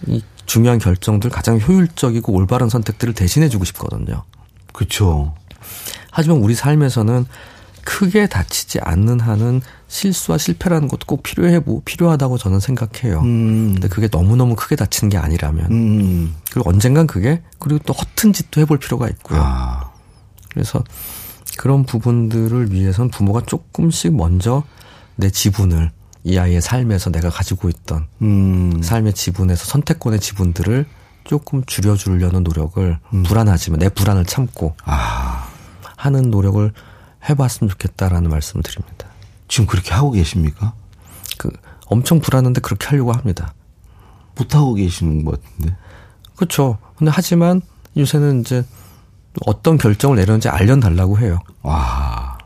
이 0.08 0.24
중요한 0.46 0.80
결정들 0.80 1.30
가장 1.30 1.60
효율적이고 1.60 2.34
올바른 2.34 2.70
선택들을 2.70 3.14
대신해주고 3.14 3.66
싶거든요. 3.66 4.24
그렇죠. 4.74 5.36
하지만 6.10 6.40
우리 6.40 6.56
삶에서는 6.56 7.26
크게 7.84 8.28
다치지 8.28 8.80
않는 8.82 9.20
한은 9.20 9.62
실수와 9.90 10.38
실패라는 10.38 10.88
것도 10.88 11.06
꼭 11.08 11.24
필요해 11.24 11.62
보 11.62 11.82
필요하다고 11.82 12.38
저는 12.38 12.60
생각해요. 12.60 13.22
음. 13.22 13.74
근데 13.74 13.88
그게 13.88 14.08
너무 14.08 14.36
너무 14.36 14.56
크게 14.56 14.76
다치는 14.76 15.10
게 15.10 15.18
아니라면 15.18 15.72
음. 15.72 16.36
그리고 16.52 16.70
언젠간 16.70 17.08
그게 17.08 17.42
그리고 17.58 17.80
또 17.86 17.94
허튼 17.94 18.32
짓도 18.32 18.62
해볼 18.62 18.78
필요가 18.78 19.10
있고요. 19.10 19.42
아. 19.44 19.92
그래서 20.50 20.84
그런 21.58 21.86
부분들을 21.86 22.72
위해선 22.72 23.10
부모가 23.10 23.42
조금씩 23.46 24.16
먼저 24.16 24.64
내 25.16 25.30
지분을 25.30 25.92
이 26.24 26.38
아이의 26.38 26.62
삶에서 26.62 27.10
내가 27.10 27.30
가지고 27.30 27.68
있던 27.70 28.06
음. 28.22 28.82
삶의 28.84 29.14
지분에서 29.14 29.66
선택권의 29.66 30.20
지분들을 30.20 30.86
조금 31.24 31.64
줄여주려는 31.66 32.44
노력을 32.44 33.00
음. 33.14 33.24
불안하지만 33.24 33.80
내 33.80 33.90
불안을 33.90 34.26
참고 34.26 34.76
아. 34.86 35.50
하는 35.98 36.30
노력을 36.30 36.72
해봤으면 37.28 37.70
좋겠다라는 37.72 38.30
말씀을 38.30 38.62
드립니다. 38.64 39.10
지금 39.50 39.66
그렇게 39.66 39.94
하고 39.94 40.12
계십니까? 40.12 40.74
그 41.38 41.52
엄청 41.88 42.22
불안한데 42.22 42.62
그렇게 42.62 42.88
하려고 42.88 43.12
합니다. 43.12 43.54
못하고 44.38 44.76
계시는 44.76 45.26
것 45.26 45.42
같은데. 45.42 45.76
그렇죠. 46.36 46.78
근데 46.96 47.12
하지만 47.14 47.62
요새는 47.98 48.42
이제 48.42 48.64
어떤 49.46 49.78
결정을 49.78 50.16
내렸는지 50.18 50.48
알려달라고 50.48 51.20
해요. 51.20 51.40
와. 51.64 52.38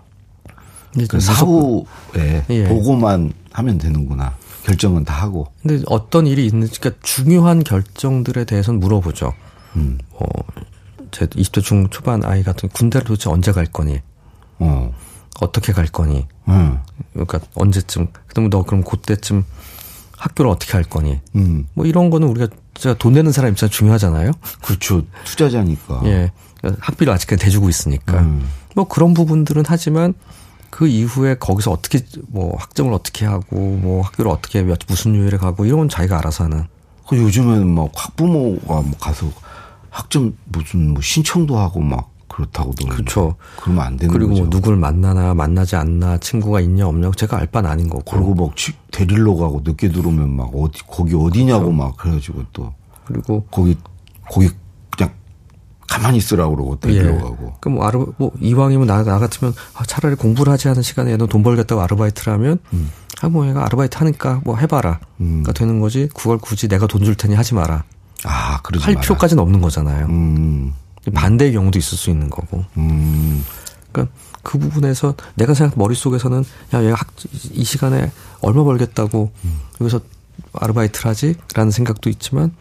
근데 0.91 1.07
그 1.07 1.19
사후에 1.19 2.45
예. 2.49 2.67
보고만 2.67 3.33
하면 3.51 3.77
되는구나. 3.77 4.35
결정은 4.63 5.03
다 5.03 5.13
하고. 5.13 5.51
근데 5.61 5.83
어떤 5.87 6.25
일이 6.25 6.45
있는지, 6.45 6.79
그러니까 6.79 7.01
중요한 7.03 7.63
결정들에 7.63 8.45
대해서는 8.45 8.79
물어보죠. 8.79 9.33
음. 9.75 9.97
어, 10.11 10.25
제 11.11 11.25
20대 11.25 11.61
중 11.61 11.89
초반 11.89 12.23
아이 12.23 12.43
같은 12.43 12.69
군대를 12.69 13.05
도대체 13.05 13.29
언제 13.29 13.51
갈 13.51 13.65
거니? 13.65 13.99
어. 14.59 14.93
어떻게 15.39 15.73
갈 15.73 15.85
거니? 15.85 16.27
음. 16.47 16.79
그러니까 17.13 17.39
언제쯤? 17.55 18.07
그다음에 18.27 18.49
너 18.49 18.63
그럼 18.63 18.83
그때쯤 18.83 19.43
학교를 20.17 20.49
어떻게 20.51 20.73
할 20.73 20.83
거니? 20.83 21.19
음. 21.35 21.67
뭐 21.73 21.85
이런 21.85 22.09
거는 22.09 22.27
우리가 22.29 22.47
진짜 22.73 22.95
돈 22.97 23.13
내는 23.13 23.31
사람 23.31 23.51
입장 23.51 23.69
중요하잖아요. 23.69 24.31
그렇죠. 24.61 25.03
투자자니까. 25.25 26.01
예. 26.05 26.31
그러니까 26.59 26.85
학비를 26.85 27.11
아직까지 27.13 27.43
대주고 27.43 27.69
있으니까. 27.69 28.19
음. 28.19 28.47
뭐 28.75 28.87
그런 28.87 29.13
부분들은 29.13 29.63
하지만 29.67 30.13
그 30.69 30.87
이후에 30.87 31.35
거기서 31.35 31.71
어떻게 31.71 31.99
뭐 32.29 32.55
학점을 32.57 32.91
어떻게 32.93 33.25
하고 33.25 33.57
뭐 33.57 34.01
학교를 34.01 34.31
어떻게 34.31 34.63
몇 34.63 34.79
무슨 34.87 35.15
요일에 35.15 35.37
가고 35.37 35.65
이런 35.65 35.79
건 35.79 35.89
자기가 35.89 36.17
알아서 36.17 36.45
하는. 36.45 36.65
그 37.07 37.17
요즘에는 37.17 37.67
막 37.67 37.91
학부모가 37.93 38.81
뭐 38.81 38.91
가서 38.99 39.29
학점 39.89 40.35
무슨 40.45 40.93
뭐 40.93 41.01
신청도 41.01 41.57
하고 41.57 41.79
막 41.79 42.09
그렇다고 42.33 42.73
도. 42.73 42.87
그렇죠. 42.87 43.35
그러면 43.61 43.83
안 43.85 43.97
되는 43.97 44.11
그리고 44.11 44.29
거죠. 44.31 44.41
뭐 44.41 44.49
누굴 44.49 44.75
만나나 44.75 45.33
만나지 45.35 45.75
않나 45.75 46.17
친구가 46.17 46.61
있냐 46.61 46.87
없냐 46.87 47.11
제가 47.15 47.37
알 47.37 47.45
바는 47.47 47.69
아닌 47.69 47.87
거고. 47.89 48.03
그리고 48.09 48.33
막 48.33 48.55
치- 48.57 48.73
데리러 48.91 49.35
가고 49.35 49.61
늦게 49.63 49.89
들어오면 49.89 50.35
막 50.35 50.49
어디 50.55 50.81
거기 50.87 51.15
어디냐고 51.15 51.71
막 51.71 51.95
그래가지고 51.97 52.43
또 52.53 52.73
그리고 53.05 53.45
거기 53.51 53.77
거기 54.31 54.49
그냥 54.97 55.11
가만히 55.87 56.17
있으라고 56.17 56.55
그러고 56.55 56.79
데리러 56.79 57.11
예. 57.13 57.17
가고. 57.17 57.53
그럼 57.61 57.75
뭐, 57.75 57.85
아르, 57.85 58.05
뭐 58.17 58.31
이왕이면 58.41 58.87
나, 58.87 59.03
나 59.03 59.19
같으면 59.19 59.53
아, 59.75 59.83
차라리 59.85 60.15
공부를 60.15 60.51
하지 60.51 60.69
않은 60.69 60.81
시간에 60.81 61.11
얘는 61.11 61.27
돈 61.27 61.43
벌겠다고 61.43 61.81
아르바이트를 61.81 62.33
하면 62.33 62.57
음. 62.73 62.89
아뭐 63.21 63.47
얘가 63.47 63.63
아르바이트 63.65 63.97
하니까 63.99 64.41
뭐 64.43 64.57
해봐라. 64.57 64.99
가 65.45 65.51
되는 65.53 65.79
거지. 65.79 66.09
그걸 66.15 66.39
굳이 66.39 66.67
내가 66.67 66.87
돈 66.87 67.03
줄 67.03 67.13
테니 67.15 67.35
하지 67.35 67.53
마라. 67.53 67.83
아 68.25 68.59
그러지 68.63 68.83
할 68.85 68.95
마라. 68.95 69.01
필요까지는 69.03 69.41
없는 69.43 69.61
거잖아요. 69.61 70.07
음, 70.07 70.73
반대의 71.11 71.53
경우도 71.53 71.79
있을 71.79 71.97
수 71.97 72.09
있는 72.09 72.29
거고. 72.29 72.63
음, 72.77 73.43
그러니까 73.91 74.13
그 74.41 74.57
부분에서 74.57 75.15
내가 75.35 75.53
생각 75.53 75.77
머릿속에서는 75.77 76.43
야 76.73 76.83
얘가 76.83 76.95
학, 76.95 77.07
이 77.51 77.63
시간에 77.63 78.11
얼마 78.41 78.63
벌겠다고 78.63 79.31
여기서 79.81 80.01
아르바이트를 80.53 81.09
하지라는 81.09 81.71
생각도 81.71 82.09
있지만 82.09 82.51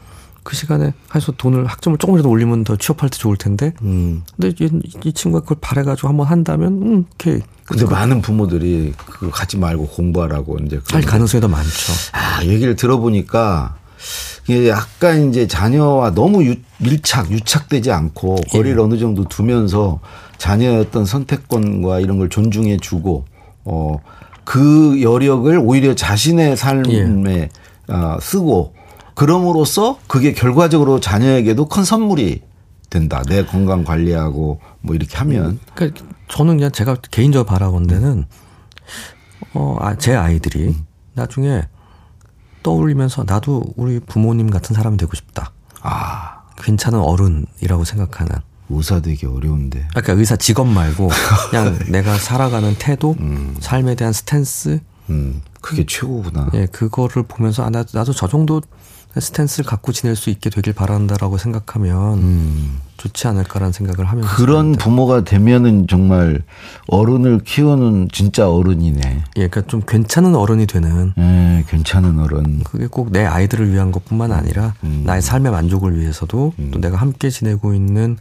그 0.45 0.57
시간에 0.57 0.93
해서 1.15 1.33
돈을 1.33 1.67
학점을 1.67 1.99
조금이라도 1.99 2.29
올리면 2.29 2.65
더 2.65 2.77
취업할 2.77 3.11
때 3.11 3.19
좋을 3.19 3.37
텐데 3.37 3.75
음. 3.83 4.23
근데 4.37 4.65
이, 4.65 4.81
이 5.05 5.13
친구가 5.13 5.43
그걸 5.43 5.59
바래가지고 5.61 6.09
한번 6.09 6.27
한다면 6.27 6.83
음 6.83 7.05
오케이 7.15 7.41
근데 7.65 7.85
많은 7.87 8.23
부모들이 8.23 8.93
그거 9.07 9.31
가지 9.31 9.57
말고 9.57 9.89
공부하라고 9.89 10.59
이제 10.67 10.81
할 10.91 11.03
가능성이 11.03 11.41
더 11.41 11.49
많죠. 11.49 11.93
아, 12.13 12.45
얘기를 12.45 12.75
들어보니까 12.77 13.77
약간 14.69 15.29
이제 15.29 15.47
자녀와 15.47 16.15
너무 16.15 16.45
유- 16.45 16.57
밀착, 16.79 17.31
유착되지 17.31 17.93
않고 17.93 18.37
예. 18.47 18.51
거리를 18.59 18.79
어느 18.81 18.99
정도 18.99 19.25
두면서 19.29 20.01
자녀의 20.39 20.81
어떤 20.81 21.05
선택권과 21.05 22.01
이런 22.01 22.19
걸 22.19 22.29
존중해 22.29 22.79
주고 22.79 23.25
어, 23.65 23.99
그 24.45 25.01
여력을 25.03 25.57
오히려 25.63 25.95
자신의 25.95 26.57
삶에 26.57 26.89
예. 27.29 27.49
아, 27.89 28.19
쓰고 28.21 28.75
그럼으로써 29.15 29.99
그게 30.09 30.33
결과적으로 30.33 30.99
자녀에게도 31.01 31.69
큰 31.69 31.85
선물이 31.85 32.43
된다. 32.91 33.23
내 33.29 33.45
건강 33.45 33.85
관리하고 33.85 34.61
뭐 34.81 34.95
이렇게 34.95 35.17
하면 35.19 35.59
그러니까 35.75 36.05
저는 36.29 36.57
그냥 36.57 36.73
제가 36.73 36.97
개인적으로 37.11 37.47
바라본데는 37.47 38.27
어, 39.55 39.77
아, 39.81 39.97
제 39.97 40.15
아이들이 40.15 40.75
나중에 41.15 41.63
떠올리면서 42.63 43.25
나도 43.27 43.75
우리 43.77 44.01
부모님 44.01 44.51
같은 44.51 44.75
사람이 44.75 44.97
되고 44.97 45.15
싶다. 45.15 45.53
아, 45.81 46.43
괜찮은 46.59 46.99
어른이라고 47.01 47.85
생각하는. 47.85 48.33
의사 48.71 49.01
되기 49.01 49.27
어려운데. 49.27 49.87
그러니까 49.91 50.13
의사 50.15 50.37
직업 50.37 50.67
말고 50.67 51.11
그냥 51.51 51.79
내가 51.89 52.17
살아가는 52.17 52.75
태도, 52.79 53.17
삶에 53.61 53.95
대한 53.95 54.13
스탠스, 54.13 54.81
음, 55.11 55.43
그게 55.61 55.85
최고구나. 55.87 56.51
예, 56.55 56.67
그거를 56.67 57.25
보면서 57.25 57.65
아, 57.65 57.71
나, 57.71 57.85
나도 57.93 58.13
저 58.13 58.29
정도 58.29 58.61
스탠스를 59.21 59.65
갖고 59.69 59.93
지낼 59.93 60.17
수 60.17 60.31
있게 60.31 60.49
되길 60.51 60.73
바란다라고 60.73 61.37
생각하면 61.39 62.81
좋지 62.97 63.27
않을까라는 63.27 63.73
생각을 63.73 64.07
하면서 64.07 64.29
음. 64.29 64.35
그런 64.37 64.73
부모가 64.73 65.25
되면은 65.25 65.87
정말 65.89 66.41
어른을 66.89 67.41
키우는 67.41 68.09
진짜 68.13 68.49
어른이네. 68.51 69.01
예, 69.37 69.49
그러니까 69.49 69.63
좀 69.63 69.83
괜찮은 69.87 70.35
어른이 70.35 70.67
되는 70.67 71.13
예, 71.19 71.65
괜찮은 71.69 72.19
어른. 72.21 72.61
그게 72.65 72.87
꼭 72.87 73.11
내 73.11 73.25
아이들을 73.27 73.71
위한 73.73 73.93
것뿐만 73.93 74.33
아니라 74.33 74.75
음. 74.85 75.03
나의 75.05 75.21
삶의 75.21 75.53
만족을 75.53 75.99
위해서도 75.99 76.55
또 76.73 76.81
내가 76.81 76.97
함께 76.97 77.29
지내고 77.29 77.75
있는 77.75 78.17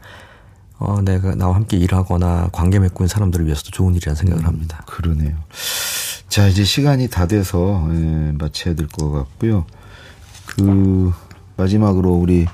어 0.79 0.99
내가 1.03 1.35
나와 1.35 1.55
함께 1.55 1.77
일하거나 1.77 2.49
관계 2.51 2.79
맺고 2.79 3.03
있는 3.03 3.07
사람들을 3.07 3.45
위해서도 3.45 3.69
좋은 3.71 3.93
일이라는 3.95 4.15
생각을 4.15 4.45
합니다. 4.47 4.81
그러네요. 4.87 5.35
자, 6.27 6.47
이제 6.47 6.63
시간이 6.63 7.07
다 7.09 7.27
돼서 7.27 7.87
예, 7.91 8.31
마쳐야 8.37 8.73
될 8.73 8.87
것 8.87 9.11
같고요. 9.11 9.65
그 10.55 11.11
마지막으로 11.57 12.09
우리 12.11 12.45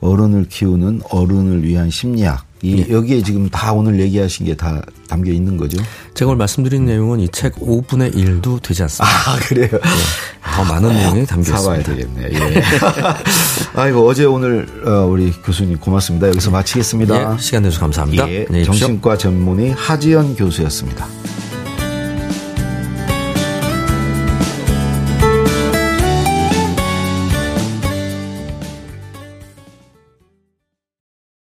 어른을 0.00 0.46
키우는 0.48 1.02
어른을 1.10 1.64
위한 1.64 1.90
심리학. 1.90 2.44
이 2.62 2.82
여기에 2.90 3.22
지금 3.22 3.48
다 3.50 3.72
오늘 3.74 4.00
얘기하신 4.00 4.46
게 4.46 4.54
다 4.54 4.80
담겨 5.06 5.30
있는 5.30 5.58
거죠? 5.58 5.76
제가 6.14 6.30
오늘 6.30 6.38
말씀드린 6.38 6.86
내용은 6.86 7.20
이 7.20 7.28
책 7.28 7.54
5분의 7.56 8.14
1도 8.14 8.62
되지 8.62 8.82
않습니다. 8.84 9.06
아, 9.30 9.36
그래요. 9.40 9.68
더 10.42 10.64
많은 10.64 10.88
내용이 10.94 11.26
담겨 11.26 11.52
사봐야 11.56 11.80
있습니다. 11.80 12.22
되겠네. 12.22 12.56
예. 12.56 12.62
아이고 13.76 14.06
어제 14.06 14.24
오늘 14.24 14.66
어, 14.86 15.06
우리 15.06 15.30
교수님 15.30 15.78
고맙습니다. 15.78 16.28
여기서 16.28 16.50
마치겠습니다. 16.50 17.34
예, 17.34 17.38
시간 17.38 17.62
내주셔서 17.64 17.80
감사합니다. 17.82 18.30
예. 18.30 18.46
정신과 18.64 19.18
전문의 19.18 19.72
하지연 19.72 20.34
교수였습니다. 20.36 21.06